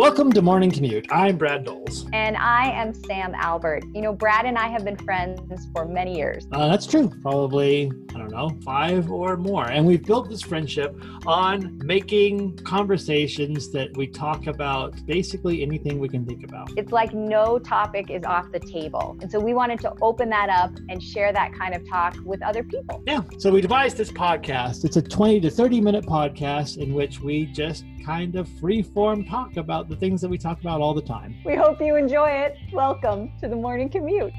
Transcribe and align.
Welcome 0.00 0.32
to 0.32 0.40
Morning 0.40 0.70
Commute. 0.70 1.04
I'm 1.10 1.36
Brad 1.36 1.66
Doles. 1.66 2.08
And 2.14 2.34
I 2.38 2.70
am 2.70 2.94
Sam 2.94 3.34
Albert. 3.34 3.84
You 3.92 4.00
know, 4.00 4.14
Brad 4.14 4.46
and 4.46 4.56
I 4.56 4.66
have 4.66 4.82
been 4.82 4.96
friends 4.96 5.66
for 5.74 5.84
many 5.84 6.16
years. 6.16 6.48
Uh, 6.52 6.68
that's 6.68 6.86
true. 6.86 7.12
Probably, 7.20 7.92
I 8.08 8.12
don't 8.14 8.29
know, 8.29 8.29
five 8.62 9.10
or 9.10 9.36
more. 9.36 9.70
And 9.70 9.86
we've 9.86 10.04
built 10.04 10.28
this 10.28 10.42
friendship 10.42 10.96
on 11.26 11.78
making 11.84 12.56
conversations 12.58 13.70
that 13.72 13.96
we 13.96 14.06
talk 14.06 14.46
about 14.46 14.94
basically 15.06 15.62
anything 15.62 15.98
we 15.98 16.08
can 16.08 16.24
think 16.24 16.44
about. 16.44 16.70
It's 16.76 16.92
like 16.92 17.12
no 17.12 17.58
topic 17.58 18.10
is 18.10 18.24
off 18.24 18.50
the 18.52 18.60
table. 18.60 19.16
And 19.20 19.30
so 19.30 19.38
we 19.38 19.54
wanted 19.54 19.80
to 19.80 19.94
open 20.00 20.28
that 20.30 20.48
up 20.48 20.72
and 20.88 21.02
share 21.02 21.32
that 21.32 21.52
kind 21.54 21.74
of 21.74 21.88
talk 21.88 22.16
with 22.24 22.42
other 22.42 22.62
people. 22.62 23.02
Yeah. 23.06 23.22
So 23.38 23.50
we 23.50 23.60
devised 23.60 23.96
this 23.96 24.12
podcast. 24.12 24.84
It's 24.84 24.96
a 24.96 25.02
20 25.02 25.40
to 25.40 25.50
30 25.50 25.80
minute 25.80 26.04
podcast 26.04 26.78
in 26.78 26.94
which 26.94 27.20
we 27.20 27.46
just 27.46 27.84
kind 28.04 28.36
of 28.36 28.48
free 28.58 28.82
form 28.82 29.24
talk 29.24 29.56
about 29.56 29.88
the 29.88 29.96
things 29.96 30.20
that 30.20 30.28
we 30.28 30.38
talk 30.38 30.60
about 30.60 30.80
all 30.80 30.94
the 30.94 31.02
time. 31.02 31.36
We 31.44 31.56
hope 31.56 31.80
you 31.80 31.96
enjoy 31.96 32.30
it. 32.30 32.56
Welcome 32.72 33.32
to 33.40 33.48
the 33.48 33.56
morning 33.56 33.88
commute. 33.88 34.32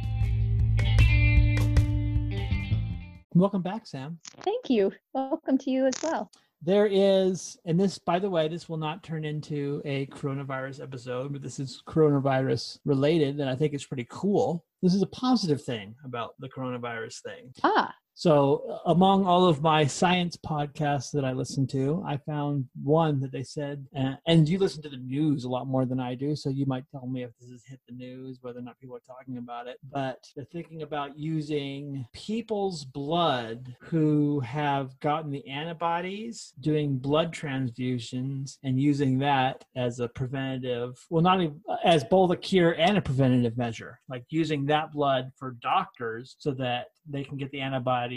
Welcome 3.34 3.62
back, 3.62 3.88
Sam. 3.88 4.20
Thank 4.41 4.70
you. 4.70 4.91
Welcome 5.13 5.58
to 5.59 5.72
you 5.72 5.85
as 5.85 5.94
well. 6.03 6.30
There 6.62 6.85
is, 6.85 7.58
and 7.66 7.80
this, 7.80 7.98
by 7.98 8.20
the 8.20 8.30
way, 8.30 8.49
this 8.49 8.67
will 8.67 8.77
not 8.77 9.03
turn 9.03 9.23
into 9.23 9.81
a 9.85 10.05
coronavirus 10.08 10.84
episode, 10.84 11.31
but 11.31 11.41
this 11.41 11.58
is 11.58 11.81
coronavirus 11.88 12.80
related, 12.84 13.39
and 13.39 13.49
I 13.49 13.55
think 13.55 13.73
it's 13.73 13.86
pretty 13.86 14.05
cool. 14.09 14.66
This 14.81 14.94
is 14.94 15.02
a 15.02 15.08
positive 15.08 15.63
thing 15.63 15.95
about 16.03 16.34
the 16.39 16.49
coronavirus 16.49 17.22
thing. 17.22 17.53
Ah, 17.63 17.94
So, 18.21 18.80
among 18.85 19.25
all 19.25 19.48
of 19.48 19.63
my 19.63 19.88
science 19.88 20.38
podcasts 20.38 21.09
that 21.13 21.25
I 21.25 21.31
listen 21.31 21.66
to, 21.70 22.03
I 22.05 22.17
found 22.17 22.66
one 22.84 23.20
that 23.21 23.31
they 23.31 23.41
said, 23.41 23.84
uh, 23.97 24.13
and 24.27 24.47
you 24.47 24.59
listen 24.59 24.84
to 24.84 24.89
the 24.89 24.97
news 24.97 25.44
a 25.44 25.50
lot 25.50 25.66
more 25.66 25.88
than 25.88 26.00
I 26.00 26.14
do, 26.14 26.36
so 26.36 26.52
you 26.52 26.67
might 26.67 26.83
tell 26.92 27.08
me 27.08 27.23
if 27.23 27.31
this 27.39 27.49
has 27.49 27.64
hit 27.66 27.80
the 27.88 27.95
news, 27.95 28.38
whether 28.44 28.59
or 28.59 28.61
not 28.61 28.80
people 28.80 28.95
are 28.95 28.99
talking 28.99 29.38
about 29.38 29.66
it. 29.66 29.77
But 29.92 30.23
they're 30.36 30.45
thinking 30.52 30.83
about 30.83 31.17
using 31.17 32.05
people's 32.14 32.86
blood 32.86 33.75
who 33.80 34.39
have 34.42 34.99
gotten 34.99 35.31
the 35.31 35.47
antibodies, 35.47 36.53
doing 36.59 36.99
blood 36.99 37.33
transfusions, 37.33 38.59
and 38.64 38.80
using 38.80 39.17
that 39.17 39.66
as 39.75 39.99
a 39.99 40.08
preventative, 40.09 41.03
well, 41.09 41.23
not 41.23 41.42
even 41.42 41.59
as 41.83 42.03
both 42.03 42.30
a 42.30 42.38
cure 42.38 42.73
and 42.73 42.99
a 42.99 43.02
preventative 43.02 43.58
measure, 43.58 43.99
like 44.08 44.25
using 44.30 44.67
that 44.67 44.92
blood 44.92 45.31
for 45.39 45.58
doctors 45.59 46.36
so 46.38 46.52
that 46.52 46.89
they 47.09 47.23
can 47.23 47.38
get 47.38 47.49
the 47.49 47.59
antibodies 47.61 48.11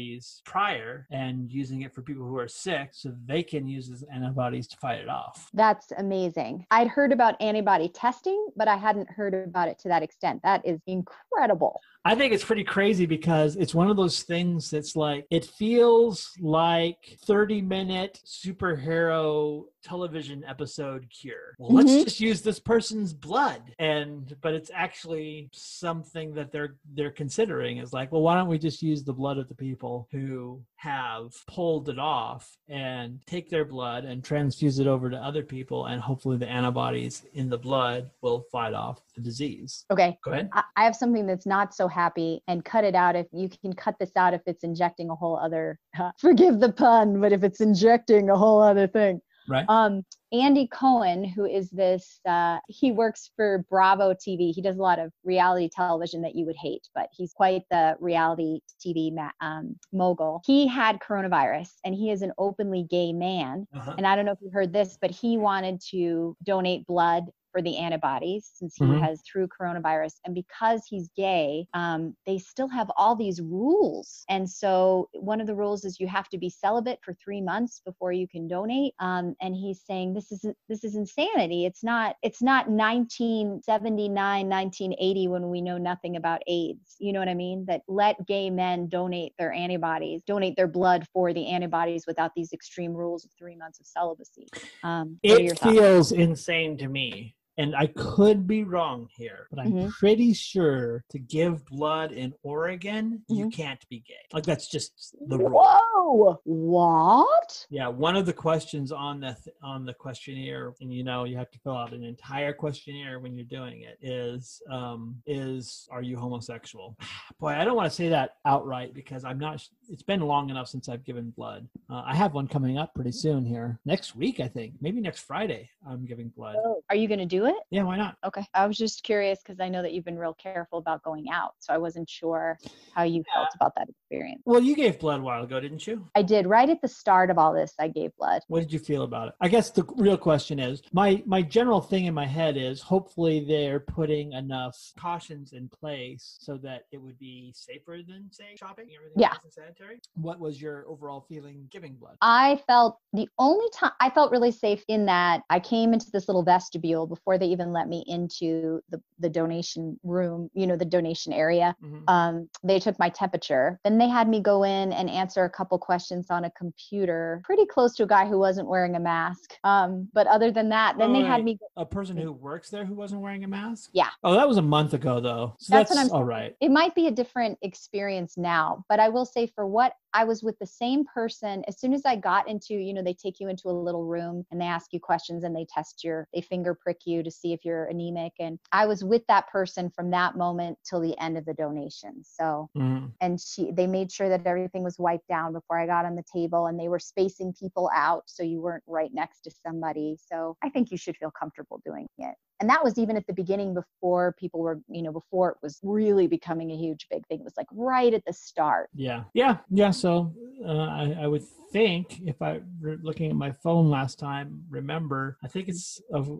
prior 0.44 1.06
and 1.10 1.50
using 1.50 1.82
it 1.82 1.94
for 1.94 2.02
people 2.02 2.26
who 2.26 2.38
are 2.38 2.48
sick 2.48 2.90
so 2.92 3.12
they 3.26 3.42
can 3.42 3.66
use 3.66 3.88
those 3.88 4.04
antibodies 4.12 4.66
to 4.68 4.76
fight 4.76 5.00
it 5.00 5.08
off. 5.08 5.48
that's 5.54 5.92
amazing. 5.98 6.66
I'd 6.70 6.88
heard 6.88 7.12
about 7.12 7.40
antibody 7.40 7.88
testing, 7.88 8.48
but 8.56 8.68
I 8.68 8.76
hadn't 8.76 9.10
heard 9.10 9.34
about 9.34 9.68
it 9.68 9.78
to 9.80 9.88
that 9.88 10.02
extent. 10.02 10.40
That 10.42 10.64
is 10.64 10.80
incredible. 10.86 11.80
I 12.04 12.14
think 12.14 12.32
it's 12.32 12.44
pretty 12.44 12.64
crazy 12.64 13.06
because 13.06 13.56
it's 13.56 13.74
one 13.74 13.88
of 13.88 13.96
those 13.96 14.22
things 14.22 14.70
that's 14.70 14.94
like, 14.94 15.26
it 15.30 15.46
feels 15.46 16.30
like 16.40 17.16
30 17.24 17.62
minute 17.62 18.20
superhero 18.26 19.64
television 19.84 20.42
episode 20.46 21.08
cure. 21.10 21.54
Well, 21.58 21.72
let's 21.72 21.90
Mhm. 21.92 22.04
just 22.04 22.20
use 22.20 22.42
this 22.42 22.58
person's 22.58 23.12
blood. 23.12 23.62
And, 23.78 24.34
but 24.40 24.54
it's 24.54 24.70
actually 24.74 25.50
something 25.52 26.34
that 26.34 26.50
they're, 26.50 26.76
they're 26.94 27.10
considering 27.10 27.78
is 27.78 27.92
like, 27.92 28.10
well, 28.10 28.22
why 28.22 28.34
don't 28.36 28.48
we 28.48 28.58
just 28.58 28.82
use 28.82 29.04
the 29.04 29.12
blood 29.12 29.38
of 29.38 29.48
the 29.48 29.54
people 29.54 30.08
who 30.10 30.62
have 30.76 31.32
pulled 31.46 31.88
it 31.88 31.98
off 31.98 32.56
and 32.68 33.20
take 33.26 33.48
their 33.50 33.64
blood 33.64 34.04
and 34.04 34.24
transfuse 34.24 34.78
it 34.78 34.86
over 34.86 35.08
to 35.10 35.16
other 35.16 35.42
people. 35.42 35.86
And 35.86 36.00
hopefully 36.00 36.36
the 36.36 36.48
antibodies 36.48 37.24
in 37.34 37.48
the 37.48 37.58
blood 37.58 38.10
will 38.22 38.44
fight 38.50 38.74
off 38.74 39.00
the 39.14 39.20
disease. 39.22 39.84
Okay. 39.90 40.18
Go 40.24 40.32
ahead. 40.32 40.50
I 40.76 40.84
have 40.84 40.96
something 40.96 41.26
that's 41.26 41.46
not 41.46 41.74
so 41.74 41.88
happy 41.88 42.42
and 42.48 42.64
cut 42.64 42.84
it 42.84 42.94
out 42.94 43.16
if 43.16 43.26
you 43.32 43.48
can 43.48 43.72
cut 43.74 43.96
this 43.98 44.12
out 44.16 44.34
if 44.34 44.40
it's 44.46 44.64
injecting 44.64 45.10
a 45.10 45.14
whole 45.14 45.36
other 45.38 45.78
forgive 46.18 46.60
the 46.60 46.72
pun 46.72 47.20
but 47.20 47.32
if 47.32 47.42
it's 47.44 47.60
injecting 47.60 48.30
a 48.30 48.36
whole 48.36 48.60
other 48.62 48.86
thing 48.86 49.20
Right. 49.48 49.64
um 49.68 50.02
andy 50.32 50.66
cohen 50.66 51.24
who 51.24 51.44
is 51.44 51.70
this 51.70 52.18
uh, 52.26 52.58
he 52.68 52.90
works 52.92 53.30
for 53.36 53.64
bravo 53.70 54.12
tv 54.14 54.52
he 54.54 54.62
does 54.62 54.76
a 54.76 54.82
lot 54.82 54.98
of 54.98 55.12
reality 55.22 55.68
television 55.74 56.22
that 56.22 56.34
you 56.34 56.44
would 56.46 56.56
hate 56.56 56.88
but 56.94 57.08
he's 57.12 57.32
quite 57.32 57.62
the 57.70 57.96
reality 58.00 58.60
tv 58.84 59.14
ma- 59.14 59.30
um, 59.40 59.76
mogul 59.92 60.42
he 60.46 60.66
had 60.66 60.98
coronavirus 61.00 61.70
and 61.84 61.94
he 61.94 62.10
is 62.10 62.22
an 62.22 62.32
openly 62.38 62.84
gay 62.90 63.12
man 63.12 63.66
Uh-huh. 63.74 63.94
and 63.98 64.06
I 64.06 64.16
don't 64.16 64.24
know 64.24 64.32
if 64.32 64.40
you 64.40 64.50
heard 64.50 64.72
this, 64.72 64.96
but 65.00 65.10
he 65.10 65.36
wanted 65.36 65.80
to 65.90 66.36
donate 66.42 66.86
blood 66.86 67.24
for 67.54 67.62
the 67.62 67.76
antibodies 67.76 68.50
since 68.52 68.74
he 68.74 68.84
Mhm. 68.84 69.00
has 69.00 69.22
through 69.22 69.46
coronavirus. 69.46 70.14
And 70.24 70.34
because 70.34 70.84
he's 70.86 71.08
gay, 71.10 71.68
um, 71.72 72.16
they 72.26 72.36
still 72.36 72.66
have 72.66 72.90
all 72.96 73.14
these 73.14 73.40
rules. 73.40 74.24
And 74.28 74.50
so 74.50 75.08
one 75.12 75.40
of 75.40 75.46
the 75.46 75.54
rules 75.54 75.84
is 75.84 76.00
you 76.00 76.08
have 76.08 76.28
to 76.30 76.38
be 76.38 76.50
celibate 76.50 76.98
for 77.00 77.14
three 77.14 77.40
months 77.40 77.80
before 77.84 78.12
you 78.12 78.26
can 78.26 78.48
donate. 78.48 78.94
Um, 78.98 79.36
and 79.40 79.54
he's 79.54 79.80
saying 79.82 80.14
this 80.14 80.32
is 80.32 80.44
this 80.68 80.82
is 80.82 80.96
insanity. 80.96 81.64
It's 81.64 81.84
not 81.84 82.16
it's 82.22 82.42
not 82.42 82.68
1979, 82.68 84.48
1980 84.48 85.28
when 85.28 85.48
we 85.48 85.60
know 85.60 85.78
nothing 85.78 86.16
about 86.16 86.42
AIDS. 86.48 86.96
You 86.98 87.12
know 87.12 87.20
what 87.20 87.28
I 87.28 87.34
mean? 87.34 87.66
That 87.66 87.82
let 87.86 88.26
gay 88.26 88.50
men 88.50 88.88
donate 88.88 89.32
their 89.38 89.52
antibodies, 89.52 90.24
donate 90.24 90.56
their 90.56 90.66
blood 90.66 91.06
for 91.12 91.32
the 91.32 91.46
antibodies 91.46 92.04
without 92.04 92.32
these 92.34 92.52
extreme 92.52 92.94
rules 92.94 93.24
of 93.24 93.30
three 93.38 93.54
months 93.54 93.78
of 93.78 93.86
celibacy. 93.86 94.48
Um, 94.82 95.20
what 95.22 95.38
are 95.38 95.42
your 95.42 95.52
it 95.52 95.60
feels 95.60 96.10
insane 96.10 96.76
to 96.78 96.88
me 96.88 97.36
and 97.56 97.74
i 97.76 97.86
could 97.86 98.46
be 98.46 98.64
wrong 98.64 99.08
here 99.16 99.46
but 99.50 99.58
i'm 99.60 99.72
Mhm. 99.72 99.90
pretty 99.90 100.32
sure 100.34 101.04
to 101.10 101.18
give 101.18 101.64
blood 101.66 102.12
in 102.12 102.32
oregon 102.42 103.22
you 103.28 103.46
Mhm. 103.46 103.52
can't 103.52 103.88
be 103.88 104.00
gay 104.00 104.14
like 104.32 104.44
that's 104.44 104.68
just 104.68 105.14
the 105.28 105.38
rule 105.38 105.50
Whoa! 105.64 106.40
What? 106.44 107.66
yeah 107.70 107.88
one 107.88 108.16
of 108.16 108.26
the 108.26 108.32
questions 108.32 108.92
on 108.92 109.20
the 109.20 109.36
th- 109.44 109.56
on 109.62 109.84
the 109.84 109.94
questionnaire 109.94 110.72
and 110.80 110.92
you 110.92 111.04
know 111.04 111.24
you 111.24 111.36
have 111.36 111.50
to 111.50 111.58
fill 111.60 111.76
out 111.76 111.92
an 111.92 112.04
entire 112.04 112.52
questionnaire 112.52 113.20
when 113.20 113.34
you're 113.36 113.46
doing 113.46 113.82
it 113.82 113.98
is 114.02 114.60
um 114.70 115.16
is 115.26 115.88
are 115.90 116.02
you 116.02 116.16
homosexual 116.16 116.96
boy 117.40 117.48
i 117.52 117.64
don't 117.64 117.76
want 117.76 117.88
to 117.88 117.94
say 117.94 118.08
that 118.08 118.36
outright 118.44 118.92
because 118.94 119.24
i'm 119.24 119.38
not 119.38 119.66
it's 119.88 120.02
been 120.02 120.20
long 120.20 120.50
enough 120.50 120.68
since 120.68 120.88
i've 120.88 121.04
given 121.04 121.30
blood 121.30 121.66
uh, 121.90 122.02
i 122.06 122.14
have 122.14 122.34
one 122.34 122.46
coming 122.48 122.76
up 122.78 122.92
pretty 122.94 123.12
soon 123.12 123.44
here 123.44 123.78
next 123.84 124.14
week 124.16 124.40
i 124.40 124.48
think 124.48 124.74
maybe 124.80 125.00
next 125.00 125.20
friday 125.22 125.68
i'm 125.88 126.04
giving 126.04 126.28
blood 126.30 126.56
Are 126.90 126.96
you 126.96 127.08
going 127.08 127.20
to 127.20 127.26
do 127.26 127.43
it? 127.46 127.56
yeah 127.70 127.82
why 127.82 127.96
not 127.96 128.16
Okay. 128.24 128.44
I 128.54 128.66
was 128.66 128.76
just 128.76 129.02
curious 129.02 129.40
because 129.44 129.60
I 129.60 129.68
know 129.68 129.82
that 129.82 129.92
you've 129.92 130.04
been 130.04 130.18
real 130.18 130.34
careful 130.34 130.78
about 130.78 131.02
going 131.02 131.28
out. 131.30 131.52
So 131.58 131.72
I 131.74 131.78
wasn't 131.78 132.08
sure 132.08 132.58
how 132.92 133.02
you 133.02 133.22
felt 133.34 133.48
about 133.54 133.72
that 133.76 133.88
experience. 133.88 134.40
well 134.46 134.60
you 134.62 134.74
gave 134.76 134.98
blood 134.98 135.20
a 135.20 135.22
while 135.22 135.42
ago 135.42 135.58
didn't 135.60 135.86
you 135.86 136.06
I 136.14 136.22
did 136.22 136.46
right 136.46 136.68
at 136.70 136.80
the 136.80 136.88
start 136.88 137.30
of 137.30 137.38
all 137.38 137.52
this, 137.52 137.74
I 137.78 137.88
gave 137.88 138.10
blood. 138.16 138.42
what 138.48 138.60
did 138.60 138.72
you 138.72 138.78
feel 138.78 139.02
about 139.02 139.28
it 139.28 139.34
i 139.40 139.48
guess 139.48 139.70
the 139.70 139.84
real 139.96 140.16
question 140.16 140.58
is 140.58 140.82
my 140.92 141.22
my 141.26 141.42
general 141.42 141.80
thing 141.80 142.04
in 142.06 142.14
my 142.14 142.26
head 142.26 142.56
is 142.56 142.80
hopefully 142.80 143.44
they're 143.46 143.80
putting 143.80 144.32
enough 144.32 144.76
cautions 144.98 145.52
in 145.52 145.68
place 145.68 146.36
so 146.40 146.56
that 146.58 146.82
it 146.92 146.98
would 147.00 147.18
be 147.18 147.52
safer 147.54 147.98
than 148.06 148.28
say 148.30 148.54
shopping 148.56 148.86
and 148.86 148.96
everything 148.96 149.20
Yeah. 149.20 149.34
sanitary 149.50 149.98
what 150.14 150.38
was 150.38 150.60
your 150.62 150.86
overall 150.88 151.24
feeling 151.28 151.66
giving 151.70 151.94
blood 151.94 152.16
I 152.20 152.60
felt 152.66 152.98
the 153.12 153.28
only 153.38 153.66
time 153.74 153.92
I 154.00 154.10
felt 154.10 154.30
really 154.30 154.52
safe 154.52 154.84
in 154.88 155.06
that 155.06 155.42
I 155.50 155.58
came 155.60 155.92
into 155.92 156.10
this 156.12 156.28
little 156.28 156.42
vestibule 156.44 157.06
before 157.06 157.33
they 157.38 157.46
even 157.46 157.72
let 157.72 157.88
me 157.88 158.04
into 158.06 158.80
the, 158.90 159.00
the 159.18 159.28
donation 159.28 159.98
room, 160.02 160.50
you 160.54 160.66
know, 160.66 160.76
the 160.76 160.84
donation 160.84 161.32
area. 161.32 161.74
Mhm. 161.82 162.02
um, 162.08 162.48
they 162.62 162.78
took 162.78 162.98
my 162.98 163.08
temperature. 163.08 163.78
Then 163.84 163.98
they 163.98 164.08
had 164.08 164.28
me 164.28 164.40
go 164.40 164.62
in 164.64 164.92
and 164.92 165.08
answer 165.10 165.44
a 165.44 165.50
couple 165.50 165.78
questions 165.78 166.30
on 166.30 166.44
a 166.44 166.50
computer, 166.52 167.40
pretty 167.44 167.66
close 167.66 167.94
to 167.96 168.04
a 168.04 168.06
guy 168.06 168.26
who 168.26 168.38
wasn't 168.38 168.68
wearing 168.68 168.96
a 168.96 169.00
mask. 169.00 169.54
Um, 169.64 170.08
but 170.12 170.26
other 170.26 170.50
than 170.50 170.68
that, 170.70 170.98
then 170.98 171.10
Oh, 171.10 171.12
they 171.14 171.20
right. 171.22 171.28
had 171.28 171.44
me. 171.44 171.58
a 171.76 171.84
person 171.84 172.16
who 172.16 172.30
works 172.32 172.70
there 172.70 172.84
who 172.84 172.94
wasn't 172.94 173.20
wearing 173.20 173.42
a 173.42 173.48
mask 173.48 173.90
Yeah. 173.92 174.08
oh 174.22 174.34
that 174.34 174.46
was 174.46 174.58
a 174.58 174.62
month 174.62 174.94
ago 174.94 175.18
though 175.18 175.54
so 175.58 175.74
That's 175.76 175.92
that's, 175.92 176.10
all 176.12 176.22
right 176.22 176.54
It 176.60 176.70
might 176.70 176.94
be 176.94 177.08
a 177.08 177.10
different 177.10 177.58
experience 177.62 178.36
now, 178.38 178.84
but 178.88 179.00
I 179.00 179.08
will 179.08 179.24
say 179.26 179.48
for 179.48 179.66
what 179.66 179.92
I 180.12 180.22
was 180.22 180.44
with 180.44 180.56
the 180.60 180.66
same 180.66 181.04
person 181.12 181.64
as 181.66 181.80
soon 181.80 181.92
as 181.92 182.02
I 182.06 182.14
got 182.14 182.48
into, 182.48 182.74
you 182.74 182.94
know, 182.94 183.02
they 183.02 183.14
take 183.14 183.40
you 183.40 183.48
into 183.48 183.68
a 183.68 183.72
little 183.72 184.04
room 184.04 184.46
and 184.52 184.60
they 184.60 184.66
ask 184.66 184.92
you 184.92 185.00
questions 185.00 185.42
and 185.42 185.54
they 185.56 185.66
test 185.68 186.04
your, 186.04 186.28
they 186.32 186.40
finger 186.40 186.72
prick 186.80 187.00
you 187.04 187.23
to 187.24 187.30
see 187.30 187.52
if 187.52 187.64
you're 187.64 187.86
anemic. 187.86 188.32
And 188.38 188.58
I 188.72 188.86
was 188.86 189.02
with 189.04 189.22
that 189.28 189.48
person 189.48 189.90
from 189.90 190.10
that 190.10 190.36
moment 190.36 190.78
till 190.88 191.00
the 191.00 191.18
end 191.18 191.36
of 191.38 191.44
the 191.44 191.54
donation. 191.54 192.22
So 192.22 192.70
Mhm. 192.76 193.12
and 193.20 193.40
she 193.40 193.70
they 193.72 193.86
made 193.86 194.10
sure 194.12 194.28
that 194.28 194.46
everything 194.46 194.82
was 194.82 194.98
wiped 194.98 195.28
down 195.28 195.52
before 195.52 195.78
I 195.78 195.86
got 195.86 196.04
on 196.04 196.14
the 196.14 196.24
table 196.32 196.66
and 196.66 196.78
they 196.78 196.88
were 196.88 196.98
spacing 196.98 197.52
people 197.52 197.90
out 197.94 198.24
so 198.26 198.42
you 198.42 198.60
weren't 198.60 198.84
right 198.86 199.12
next 199.12 199.40
to 199.42 199.50
somebody. 199.50 200.16
So 200.20 200.56
I 200.62 200.68
think 200.68 200.90
you 200.90 200.96
should 200.96 201.16
feel 201.16 201.30
comfortable 201.30 201.80
doing 201.84 202.06
it. 202.18 202.34
And 202.60 202.70
that 202.70 202.84
was 202.84 202.98
even 202.98 203.16
at 203.16 203.26
the 203.26 203.32
beginning 203.32 203.74
before 203.74 204.34
people 204.38 204.60
were, 204.60 204.80
you 204.88 205.02
know, 205.02 205.12
before 205.12 205.50
it 205.50 205.56
was 205.62 205.80
really 205.82 206.26
becoming 206.26 206.70
a 206.70 206.76
huge 206.76 207.06
big 207.10 207.26
thing. 207.26 207.40
It 207.40 207.44
was 207.44 207.56
like 207.56 207.66
right 207.72 208.14
at 208.14 208.24
the 208.26 208.32
start. 208.32 208.90
Yeah, 208.94 209.24
yeah, 209.34 209.58
yeah. 209.70 209.90
So 209.90 210.32
uh, 210.64 210.70
I, 210.70 211.16
I 211.22 211.26
would 211.26 211.44
think 211.72 212.20
if 212.24 212.40
I 212.40 212.60
were 212.80 212.96
looking 213.02 213.30
at 213.30 213.36
my 213.36 213.50
phone 213.50 213.90
last 213.90 214.18
time, 214.18 214.64
remember, 214.70 215.36
I 215.42 215.48
think 215.48 215.68
it's 215.68 216.00
of 216.12 216.30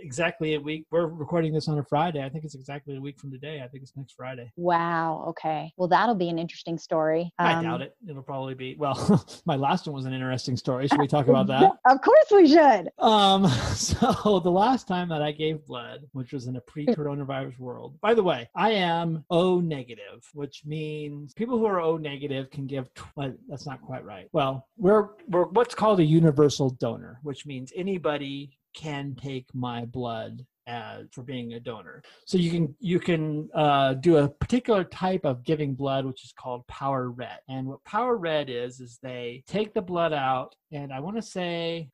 exactly 0.00 0.54
a 0.54 0.60
week. 0.60 0.86
We're 0.90 1.06
recording 1.06 1.52
this 1.52 1.68
on 1.68 1.78
a 1.78 1.84
Friday. 1.84 2.24
I 2.24 2.28
think 2.28 2.44
it's 2.44 2.54
exactly 2.54 2.96
a 2.96 3.00
week 3.00 3.18
from 3.18 3.30
today. 3.30 3.62
I 3.64 3.68
think 3.68 3.82
it's 3.82 3.96
next 3.96 4.12
Friday. 4.12 4.50
Wow. 4.56 5.24
Okay. 5.28 5.72
Well, 5.76 5.88
that'll 5.88 6.14
be 6.14 6.28
an 6.28 6.38
interesting 6.38 6.78
story. 6.78 7.32
I 7.38 7.54
Um, 7.54 7.64
doubt 7.64 7.82
it. 7.82 7.94
It'll 8.08 8.22
probably 8.22 8.54
be 8.54 8.76
well. 8.78 9.24
my 9.46 9.56
last 9.56 9.86
one 9.86 9.94
was 9.94 10.04
an 10.06 10.12
interesting 10.12 10.56
story. 10.56 10.88
Should 10.88 11.00
we 11.00 11.06
talk 11.06 11.28
about 11.28 11.46
that? 11.48 11.72
Of 11.88 12.02
course 12.02 12.26
we 12.30 12.46
should. 12.48 12.90
Um, 12.98 13.46
so 13.74 14.40
the 14.40 14.50
last 14.50 14.86
time 14.86 15.08
that 15.08 15.22
I 15.22 15.32
gave 15.32 15.64
blood, 15.66 16.00
which 16.12 16.32
was 16.32 16.46
in 16.46 16.56
a 16.56 16.60
pre-coronavirus 16.60 17.58
world. 17.58 17.98
By 18.00 18.14
the 18.14 18.22
way, 18.22 18.48
I 18.54 18.72
am 18.72 19.24
O 19.30 19.60
negative, 19.60 20.28
which 20.34 20.62
means 20.66 21.32
people 21.34 21.58
who 21.58 21.64
are 21.66 21.80
O 21.80 21.96
negative 21.96 22.50
can 22.50 22.66
give. 22.66 22.92
Tw- 22.94 23.34
that's 23.48 23.66
not 23.66 23.80
quite 23.80 24.04
right. 24.04 24.28
Well, 24.32 24.66
we're 24.76 25.08
we're 25.28 25.44
what's 25.44 25.74
called 25.74 26.00
a 26.00 26.04
universal 26.04 26.70
donor, 26.70 27.20
which 27.22 27.46
means 27.46 27.72
anybody 27.74 28.57
can 28.74 29.14
take 29.14 29.46
my 29.54 29.84
blood 29.84 30.46
as 30.68 31.06
for 31.12 31.22
being 31.22 31.54
a 31.54 31.60
donor. 31.60 32.02
So 32.26 32.38
you 32.38 32.50
can 32.50 32.74
you 32.78 33.00
can 33.00 33.48
uh, 33.54 33.94
do 33.94 34.18
a 34.18 34.28
particular 34.28 34.84
type 34.84 35.24
of 35.24 35.42
giving 35.42 35.74
blood, 35.74 36.04
which 36.04 36.24
is 36.24 36.32
called 36.32 36.66
power 36.66 37.10
red. 37.10 37.38
And 37.48 37.66
what 37.66 37.82
power 37.84 38.16
red 38.16 38.50
is 38.50 38.80
is 38.80 38.98
they 39.02 39.42
take 39.46 39.74
the 39.74 39.82
blood 39.82 40.12
out, 40.12 40.54
and 40.70 40.92
I 40.92 41.00
want 41.00 41.16
to 41.16 41.22
say 41.22 41.88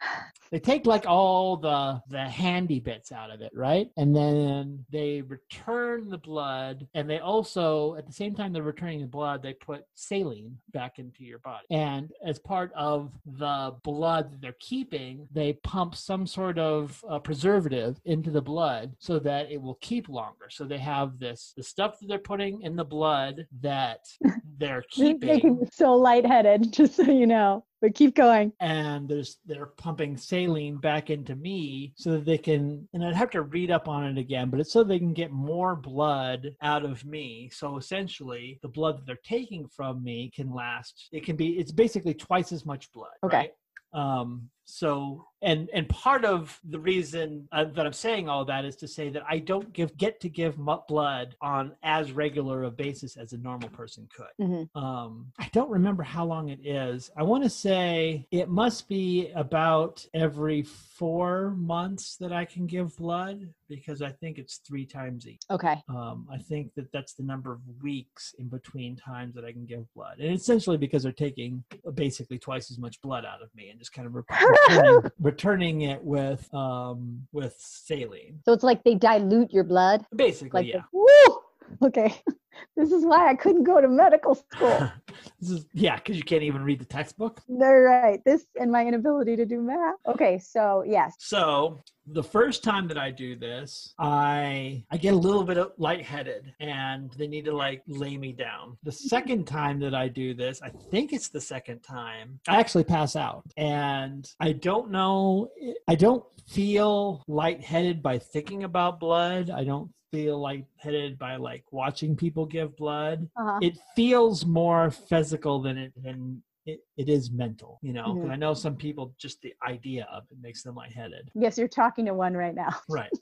they 0.50 0.58
take 0.58 0.86
like 0.86 1.06
all 1.06 1.56
the 1.56 2.02
the 2.08 2.24
handy 2.24 2.80
bits 2.80 3.12
out 3.12 3.30
of 3.30 3.40
it, 3.40 3.52
right? 3.54 3.88
And 3.96 4.14
then 4.14 4.84
they 4.90 5.22
return 5.22 6.10
the 6.10 6.18
blood, 6.18 6.86
and 6.94 7.08
they 7.08 7.20
also 7.20 7.94
at 7.94 8.06
the 8.06 8.12
same 8.12 8.34
time 8.34 8.52
they're 8.52 8.62
returning 8.62 9.00
the 9.00 9.06
blood, 9.06 9.42
they 9.42 9.54
put 9.54 9.84
saline 9.94 10.58
back 10.72 10.98
into 10.98 11.24
your 11.24 11.38
body. 11.38 11.66
And 11.70 12.12
as 12.24 12.38
part 12.40 12.72
of 12.74 13.12
the 13.24 13.76
blood 13.84 14.32
that 14.32 14.40
they're 14.40 14.56
keeping, 14.58 15.28
they 15.32 15.52
pump 15.52 15.94
some 15.94 16.26
sort 16.26 16.58
of 16.58 17.04
uh, 17.08 17.20
preservative 17.20 18.00
into 18.04 18.30
the 18.30 18.42
blood 18.42 18.63
so 18.98 19.18
that 19.20 19.50
it 19.50 19.60
will 19.60 19.78
keep 19.80 20.08
longer. 20.08 20.48
So 20.50 20.64
they 20.64 20.78
have 20.78 21.18
this 21.18 21.52
the 21.56 21.62
stuff 21.62 21.98
that 22.00 22.08
they're 22.08 22.18
putting 22.18 22.62
in 22.62 22.76
the 22.76 22.84
blood 22.84 23.46
that 23.60 24.00
they're 24.58 24.84
This 24.96 24.98
is 24.98 25.02
making 25.20 25.20
keeping 25.20 25.60
me 25.60 25.68
so 25.72 25.94
lightheaded, 25.94 26.72
just 26.78 26.96
so 26.96 27.02
you 27.02 27.26
know. 27.26 27.64
But 27.80 27.94
keep 27.94 28.14
going. 28.14 28.52
and 28.60 29.06
there's 29.06 29.36
they're 29.44 29.66
pumping 29.66 30.16
saline 30.16 30.78
back 30.78 31.10
into 31.10 31.36
me 31.36 31.92
so 31.96 32.12
that 32.12 32.24
they 32.24 32.38
can 32.38 32.88
and 32.94 33.04
I'd 33.04 33.14
have 33.14 33.30
to 33.30 33.42
read 33.42 33.70
up 33.70 33.88
on 33.88 34.04
it 34.06 34.16
again, 34.18 34.48
but 34.48 34.58
it's 34.58 34.72
so 34.72 34.82
they 34.82 34.98
can 34.98 35.12
get 35.12 35.30
more 35.30 35.76
blood 35.76 36.54
out 36.62 36.84
of 36.84 37.04
me. 37.04 37.50
So 37.52 37.76
essentially 37.76 38.58
the 38.62 38.68
blood 38.68 38.96
that 38.96 39.06
they're 39.06 39.18
taking 39.22 39.68
from 39.68 40.02
me 40.02 40.30
can 40.34 40.50
last 40.50 41.08
it 41.12 41.24
can 41.26 41.36
be 41.36 41.58
it's 41.58 41.72
basically 41.72 42.14
twice 42.14 42.52
as 42.52 42.64
much 42.64 42.90
blood. 42.92 43.16
Okay. 43.22 43.50
Right? 43.92 44.02
Um 44.20 44.48
so 44.64 45.26
and 45.44 45.68
and 45.72 45.88
part 45.88 46.24
of 46.24 46.58
the 46.64 46.78
reason 46.78 47.46
uh, 47.52 47.64
that 47.64 47.86
I'm 47.86 47.92
saying 47.92 48.28
all 48.28 48.44
that 48.46 48.64
is 48.64 48.76
to 48.76 48.88
say 48.88 49.10
that 49.10 49.22
I 49.28 49.38
don't 49.38 49.72
give 49.72 49.96
get 49.96 50.18
to 50.20 50.28
give 50.28 50.56
blood 50.88 51.36
on 51.40 51.72
as 51.82 52.10
regular 52.12 52.64
a 52.64 52.70
basis 52.70 53.16
as 53.16 53.32
a 53.32 53.38
normal 53.38 53.68
person 53.68 54.08
could 54.14 54.34
Mhm. 54.40 54.68
um 54.74 55.26
i 55.38 55.48
don't 55.52 55.70
remember 55.70 56.02
how 56.02 56.24
long 56.24 56.48
it 56.48 56.60
is 56.66 57.10
i 57.16 57.22
want 57.22 57.42
to 57.44 57.50
say 57.50 58.26
it 58.30 58.48
must 58.48 58.88
be 58.88 59.30
about 59.34 60.04
every 60.14 60.62
four 60.62 61.50
months 61.56 62.16
that 62.16 62.32
i 62.32 62.44
can 62.44 62.66
give 62.66 62.96
blood 62.96 63.48
because 63.68 64.02
i 64.02 64.10
think 64.10 64.38
it's 64.38 64.56
three 64.58 64.86
times 64.86 65.26
each 65.26 65.42
Okay. 65.50 65.76
um, 65.88 66.26
I 66.32 66.38
think 66.38 66.74
that 66.76 66.90
that's 66.92 67.12
the 67.14 67.22
number 67.22 67.52
of 67.52 67.60
weeks 67.82 68.34
in 68.38 68.48
between 68.48 68.96
times 68.96 69.34
that 69.34 69.44
I 69.44 69.52
can 69.52 69.66
give 69.66 69.84
blood, 69.94 70.18
and 70.20 70.32
essentially 70.34 70.76
because 70.78 71.02
they're 71.02 71.12
taking 71.12 71.62
basically 71.94 72.38
twice 72.38 72.70
as 72.70 72.78
much 72.78 73.00
blood 73.02 73.24
out 73.24 73.42
of 73.42 73.54
me 73.54 73.68
and 73.70 73.78
just 73.78 73.92
kind 73.92 74.06
of 74.08 74.14
re- 74.14 74.22
returning, 75.34 75.82
it 75.82 76.02
with 76.02 76.52
um, 76.54 77.26
with 77.32 77.54
saline. 77.58 78.40
So 78.44 78.52
it's 78.52 78.64
like 78.64 78.84
they 78.84 78.94
dilute 78.94 79.52
your 79.52 79.64
blood. 79.64 80.04
Basically, 80.14 80.62
Like, 80.62 80.72
yeah. 80.72 80.82
woo! 80.92 81.38
Okay. 81.82 82.14
this 82.76 82.92
is 82.92 83.04
why 83.04 83.28
I 83.28 83.34
couldn't 83.34 83.64
go 83.64 83.80
to 83.80 83.88
medical 83.88 84.34
school. 84.34 84.90
this 85.40 85.50
is 85.50 85.66
yeah, 85.72 85.96
because 85.96 86.16
you 86.16 86.22
can't 86.22 86.42
even 86.42 86.62
read 86.62 86.78
the 86.78 86.84
textbook. 86.84 87.40
They're 87.48 87.82
right. 87.82 88.20
This 88.24 88.46
and 88.60 88.70
my 88.70 88.86
inability 88.86 89.36
to 89.36 89.44
do 89.44 89.60
math. 89.60 89.96
Okay. 90.06 90.38
So, 90.38 90.84
yes. 90.86 91.14
So 91.18 91.82
the 92.06 92.22
first 92.22 92.62
time 92.62 92.88
that 92.88 92.98
I 92.98 93.10
do 93.10 93.36
this, 93.36 93.94
I 93.98 94.84
I 94.90 94.96
get 94.96 95.14
a 95.14 95.16
little 95.16 95.44
bit 95.44 95.58
lightheaded 95.78 96.52
and 96.60 97.10
they 97.12 97.26
need 97.26 97.44
to 97.46 97.56
like 97.56 97.82
lay 97.86 98.16
me 98.16 98.32
down. 98.32 98.76
The 98.82 98.92
second 98.92 99.46
time 99.46 99.78
that 99.80 99.94
I 99.94 100.08
do 100.08 100.34
this, 100.34 100.60
I 100.62 100.70
think 100.90 101.12
it's 101.12 101.28
the 101.28 101.40
second 101.40 101.80
time, 101.80 102.40
I 102.48 102.56
actually 102.60 102.84
pass 102.84 103.16
out. 103.16 103.44
And 103.56 104.30
I 104.40 104.52
don't 104.52 104.90
know 104.90 105.50
I 105.88 105.94
don't 105.94 106.24
feel 106.46 107.22
lightheaded 107.26 108.02
by 108.02 108.18
thinking 108.18 108.64
about 108.64 109.00
blood. 109.00 109.50
I 109.50 109.64
don't 109.64 109.90
feel 110.12 110.38
lightheaded 110.38 111.18
by 111.18 111.36
like 111.36 111.64
watching 111.72 112.14
people 112.14 112.46
give 112.46 112.76
blood. 112.76 113.28
Uh-huh. 113.36 113.58
It 113.62 113.78
feels 113.96 114.46
more 114.46 114.90
physical 114.90 115.60
than 115.60 115.78
it 115.78 115.92
than 116.02 116.42
it, 116.66 116.80
it 116.96 117.08
is 117.08 117.30
mental, 117.30 117.78
you 117.82 117.92
know. 117.92 118.14
Mhm. 118.14 118.30
I 118.30 118.36
know 118.36 118.54
some 118.54 118.76
people 118.76 119.14
just 119.18 119.40
the 119.42 119.54
idea 119.66 120.06
of 120.12 120.24
it 120.30 120.38
makes 120.40 120.62
them 120.62 120.74
lightheaded. 120.74 121.30
Yes, 121.34 121.58
you're 121.58 121.68
talking 121.68 122.06
to 122.06 122.14
one 122.14 122.34
right 122.34 122.54
now. 122.54 122.74
Right. 122.88 123.10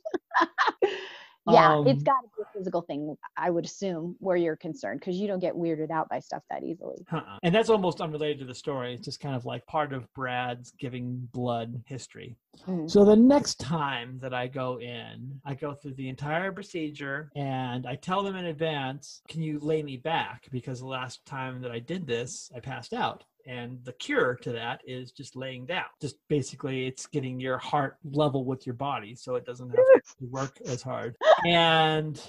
Yeah, 1.50 1.82
it's 1.84 2.04
got 2.04 2.20
to 2.20 2.28
be 2.36 2.42
a 2.42 2.56
physical 2.56 2.82
thing, 2.82 3.16
I 3.36 3.50
would 3.50 3.64
assume, 3.64 4.14
where 4.20 4.36
you're 4.36 4.54
concerned 4.54 5.00
because 5.00 5.16
you 5.16 5.26
don't 5.26 5.40
get 5.40 5.54
weirded 5.54 5.90
out 5.90 6.08
by 6.08 6.20
stuff 6.20 6.44
that 6.50 6.62
easily. 6.62 7.04
Uh-uh. 7.10 7.38
And 7.42 7.52
that's 7.52 7.68
almost 7.68 8.00
unrelated 8.00 8.38
to 8.40 8.44
the 8.44 8.54
story. 8.54 8.94
It's 8.94 9.04
just 9.04 9.18
kind 9.18 9.34
of 9.34 9.44
like 9.44 9.66
part 9.66 9.92
of 9.92 10.06
Brad's 10.14 10.70
giving 10.78 11.28
blood 11.32 11.82
history. 11.84 12.36
Mhm. 12.68 12.88
So 12.88 13.04
the 13.04 13.16
next 13.16 13.58
time 13.58 14.20
that 14.20 14.32
I 14.32 14.46
go 14.46 14.78
in, 14.78 15.40
I 15.44 15.54
go 15.54 15.74
through 15.74 15.94
the 15.94 16.08
entire 16.08 16.52
procedure 16.52 17.32
and 17.34 17.86
I 17.88 17.96
tell 17.96 18.22
them 18.22 18.36
in 18.36 18.44
advance, 18.44 19.20
can 19.26 19.42
you 19.42 19.58
lay 19.58 19.82
me 19.82 19.96
back? 19.96 20.46
Because 20.52 20.78
the 20.78 20.86
last 20.86 21.26
time 21.26 21.60
that 21.62 21.72
I 21.72 21.80
did 21.80 22.06
this, 22.06 22.52
I 22.54 22.60
passed 22.60 22.92
out. 22.92 23.24
And 23.46 23.78
the 23.84 23.92
cure 23.94 24.34
to 24.42 24.52
that 24.52 24.80
is 24.86 25.12
just 25.12 25.36
laying 25.36 25.66
down. 25.66 25.84
Just 26.00 26.16
basically, 26.28 26.86
it's 26.86 27.06
getting 27.06 27.40
your 27.40 27.58
heart 27.58 27.96
level 28.04 28.44
with 28.44 28.66
your 28.66 28.74
body 28.74 29.14
so 29.14 29.34
it 29.34 29.44
doesn't 29.44 29.68
have 29.70 30.16
to 30.18 30.26
work 30.30 30.58
as 30.66 30.82
hard. 30.82 31.16
And 31.46 32.20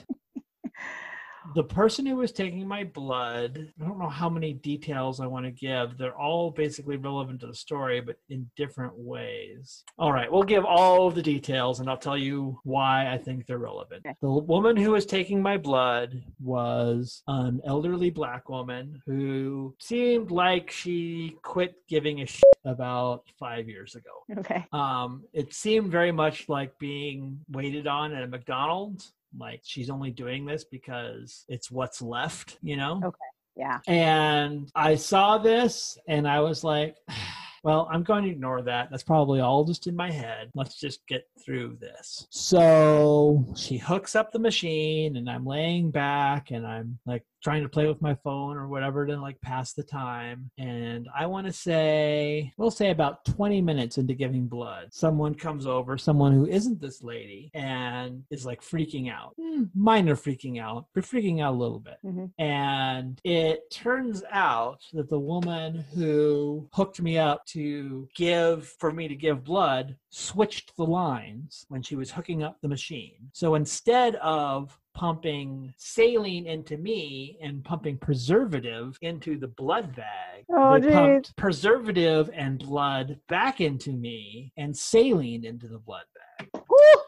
the 1.56 1.64
person 1.64 2.06
who 2.06 2.16
was 2.16 2.32
taking 2.32 2.68
my 2.68 2.84
blood, 2.84 3.72
I 3.80 3.86
don't 3.86 4.00
know 4.00 4.10
how 4.10 4.30
many 4.30 4.54
details 4.54 5.20
I 5.20 5.28
want 5.28 5.46
to 5.46 5.52
give. 5.52 5.98
They're 5.98 6.18
all 6.18 6.52
basically 6.52 6.98
relevant 6.98 7.42
to 7.42 7.48
the 7.48 7.54
story, 7.54 8.02
but 8.02 8.18
in 8.30 8.50
different 8.56 8.94
ways. 8.98 9.84
All 9.98 10.12
right, 10.12 10.32
we'll 10.32 10.44
give 10.44 10.66
all 10.66 11.12
the 11.12 11.22
details 11.22 11.80
and 11.80 11.90
I'll 11.90 11.98
tell 11.98 12.18
you 12.18 12.60
why 12.64 13.12
I 13.12 13.18
think 13.18 13.46
they're 13.46 13.58
relevant. 13.58 14.06
The 14.22 14.30
woman 14.30 14.78
who 14.78 14.92
was 14.92 15.06
taking 15.06 15.42
my 15.42 15.58
blood 15.58 16.24
was 16.42 17.22
an 17.28 17.62
elderly 17.66 18.10
black 18.10 18.50
woman 18.50 19.02
who 19.06 19.76
seemed 19.80 20.32
like 20.32 20.72
she 20.72 21.38
quit 21.42 21.76
giving 21.88 22.22
a 22.22 22.26
shit 22.26 22.44
about 22.66 23.24
five 23.40 23.68
years 23.68 23.96
ago. 23.96 24.40
Okay. 24.40 24.66
Um, 24.72 25.24
it 25.34 25.54
seemed 25.54 25.92
very 25.92 26.12
much 26.12 26.48
like 26.50 26.78
being 26.80 27.40
waited 27.50 27.88
on 27.88 28.14
at 28.14 28.24
a 28.24 28.28
McDonald's. 28.28 29.14
Like 29.38 29.62
she's 29.64 29.90
only 29.90 30.12
doing 30.12 30.46
this 30.46 30.64
because 30.64 31.46
it's 31.48 31.72
what's 31.72 32.02
left, 32.02 32.58
you 32.62 32.78
know? 32.78 33.02
Okay. 33.04 33.18
Yeah. 33.56 33.80
And 33.88 34.70
I 34.76 34.96
saw 34.96 35.38
this 35.38 35.98
and 36.08 36.28
I 36.28 36.40
was 36.40 36.64
like, 36.64 36.96
well, 37.64 37.88
I'm 37.92 38.04
going 38.04 38.26
to 38.26 38.30
ignore 38.30 38.62
that. 38.64 38.90
That's 38.92 39.04
probably 39.04 39.40
all 39.40 39.64
just 39.64 39.88
in 39.88 39.96
my 39.96 40.12
head. 40.12 40.52
Let's 40.54 40.80
just 40.80 41.06
get 41.08 41.26
through 41.44 41.78
this. 41.80 42.28
So 42.30 43.46
she 43.56 43.78
hooks 43.78 44.16
up 44.16 44.32
the 44.32 44.40
machine 44.40 45.16
and 45.16 45.30
I'm 45.30 45.46
laying 45.46 45.92
back 45.92 46.52
and 46.52 46.68
I'm 46.68 47.00
like 47.06 47.24
trying 47.44 47.62
to 47.64 47.70
play 47.70 47.88
with 47.88 48.02
my 48.02 48.16
phone 48.24 48.56
or 48.58 48.68
whatever 48.68 49.06
to 49.06 49.18
like 49.18 49.40
pass 49.42 49.74
the 49.74 49.84
time. 49.84 50.50
And 50.58 51.08
I 51.16 51.26
want 51.26 51.46
to 51.48 51.54
say, 51.54 52.54
we'll 52.58 52.72
say 52.72 52.90
about 52.92 53.26
20 53.26 53.62
minutes 53.62 53.98
into 53.98 54.14
giving 54.14 54.48
blood, 54.48 54.88
someone 54.92 55.36
comes 55.36 55.68
over, 55.68 55.98
someone 55.98 56.32
who 56.34 56.48
isn't 56.48 56.80
this 56.80 57.04
lady, 57.04 57.52
and 57.54 58.24
is 58.32 58.46
like 58.46 58.62
freaking 58.62 59.12
out. 59.12 59.34
Hmm, 59.40 59.64
Minor 59.76 60.16
freaking 60.16 60.62
out, 60.62 60.86
but 60.96 61.04
freaking 61.04 61.42
out 61.42 61.54
a 61.54 61.58
little 61.58 61.80
bit. 61.80 61.98
Mhm. 62.06 62.32
And 62.40 63.20
it 63.24 63.70
turns 63.70 64.24
out 64.32 64.80
that 64.94 65.10
the 65.10 65.20
woman 65.20 65.86
who 65.94 66.70
hooked 66.74 67.02
me 67.02 67.18
up 67.18 67.46
to 67.48 68.08
give, 68.16 68.68
for 68.80 68.92
me 68.94 69.08
to 69.08 69.16
give 69.16 69.44
blood, 69.44 69.98
switched 70.10 70.76
the 70.78 70.86
lines 70.86 71.66
when 71.70 71.82
she 71.82 71.96
was 71.96 72.12
hooking 72.12 72.44
up 72.44 72.58
the 72.62 72.68
machine. 72.70 73.30
So 73.34 73.56
instead 73.56 74.16
of 74.18 74.80
pumping 74.94 75.74
saline 75.78 76.46
into 76.48 76.78
me 76.78 77.38
and 77.42 77.64
pumping 77.64 77.98
preservative 77.98 78.98
into 79.02 79.38
the 79.38 79.48
blood 79.48 79.96
bag, 79.96 80.46
Oh, 80.50 80.80
they 80.80 80.88
geez. 80.88 80.94
pumped 80.94 81.36
preservative 81.38 82.30
and 82.34 82.60
blood 82.60 83.20
back 83.28 83.62
into 83.62 83.92
me 83.92 84.52
and 84.58 84.76
saline 84.76 85.46
into 85.46 85.68
the 85.68 85.80
blood 85.80 86.04
bag. 86.16 86.50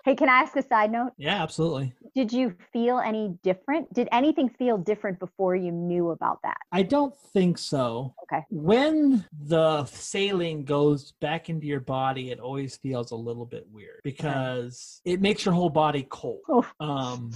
Hey, 0.05 0.15
can 0.15 0.29
I 0.29 0.33
ask 0.41 0.55
a 0.55 0.61
side 0.61 0.91
note? 0.91 1.13
Yeah, 1.17 1.41
absolutely. 1.41 1.91
Did 2.13 2.31
you 2.31 2.55
feel 2.71 2.99
any 2.99 3.35
different? 3.43 3.91
Did 3.91 4.07
anything 4.11 4.49
feel 4.49 4.77
different 4.77 5.19
before 5.19 5.55
you 5.55 5.71
knew 5.71 6.11
about 6.11 6.39
that? 6.43 6.57
I 6.71 6.83
don't 6.83 7.13
think 7.33 7.57
so. 7.57 8.13
Okay. 8.23 8.43
When 8.51 9.25
the 9.47 9.85
saline 9.85 10.63
goes 10.63 11.13
back 11.13 11.49
into 11.49 11.65
your 11.65 11.79
body, 11.79 12.29
it 12.29 12.39
always 12.39 12.77
feels 12.77 13.11
a 13.11 13.15
little 13.15 13.45
bit 13.47 13.65
weird 13.71 14.01
because 14.03 15.01
it 15.05 15.21
makes 15.21 15.43
your 15.43 15.55
whole 15.55 15.71
body 15.71 16.05
cold. 16.09 16.41
Oh. 16.47 16.65
Um, 16.79 17.31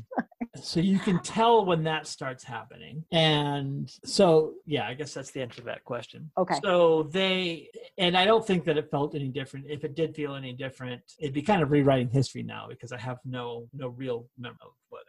so 0.56 0.80
you 0.80 1.00
can 1.00 1.20
tell 1.22 1.66
when 1.66 1.84
that 1.84 2.08
starts 2.08 2.44
happening. 2.44 3.04
And 3.12 3.92
so, 4.04 4.54
yeah, 4.66 4.88
I 4.88 4.94
guess 4.94 5.14
that's 5.14 5.32
the 5.32 5.42
answer 5.42 5.58
to 5.58 5.66
that 5.66 5.84
question. 5.84 6.32
Okay. 6.38 6.56
So 6.64 7.04
they, 7.04 7.70
and 7.98 8.18
I 8.18 8.26
don't 8.26 8.46
think 8.46 8.66
that 8.66 8.78
it 8.78 8.90
felt 8.90 9.16
any 9.16 9.28
different. 9.28 9.66
If 9.70 9.84
it 9.84 9.96
did 9.96 10.16
feel 10.16 10.36
any 10.36 10.54
different, 10.54 11.02
it'd 11.20 11.34
be 11.34 11.42
kind 11.42 11.62
of 11.62 11.72
rewriting 11.72 12.10
history 12.10 12.44
now 12.44 12.68
because 12.70 12.92
I 12.92 12.98
have 12.98 13.20
no 13.26 13.68
no 13.74 13.90
real 13.90 14.28
memory 14.38 14.58
of 14.62 14.72
whether 14.90 15.04
or 15.04 15.08
not 15.08 15.09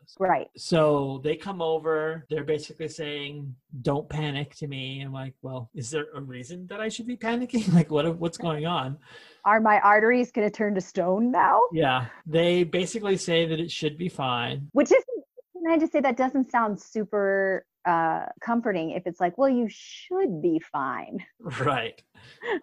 was. 0.00 0.14
Right. 0.18 0.48
So 0.56 1.20
they 1.24 1.36
come 1.36 1.60
over. 1.62 2.26
They're 2.30 2.44
basically 2.44 2.88
saying, 2.88 3.54
"Don't 3.82 4.08
panic." 4.08 4.54
To 4.56 4.66
me, 4.66 5.02
I'm 5.02 5.12
like, 5.12 5.34
"Well, 5.42 5.70
is 5.74 5.90
there 5.90 6.06
a 6.14 6.20
reason 6.20 6.66
that 6.68 6.80
I 6.80 6.88
should 6.88 7.06
be 7.06 7.16
panicking? 7.16 7.72
like, 7.74 7.90
what 7.90 8.16
what's 8.18 8.38
going 8.38 8.66
on?" 8.66 8.98
Are 9.44 9.60
my 9.60 9.80
arteries 9.80 10.30
going 10.30 10.48
to 10.48 10.54
turn 10.54 10.74
to 10.74 10.80
stone 10.80 11.30
now? 11.30 11.60
Yeah, 11.72 12.06
they 12.26 12.64
basically 12.64 13.16
say 13.16 13.46
that 13.46 13.60
it 13.60 13.70
should 13.70 13.96
be 13.96 14.08
fine. 14.08 14.68
Which 14.72 14.92
isn't, 14.92 15.24
can 15.54 15.72
I 15.72 15.78
just 15.78 15.92
say 15.92 16.00
that 16.00 16.16
doesn't 16.16 16.50
sound 16.50 16.80
super 16.80 17.64
uh, 17.88 18.26
comforting 18.40 18.90
if 18.90 19.06
it's 19.06 19.18
like, 19.18 19.38
well, 19.38 19.48
you 19.48 19.66
should 19.70 20.42
be 20.42 20.60
fine. 20.60 21.24
Right. 21.60 22.00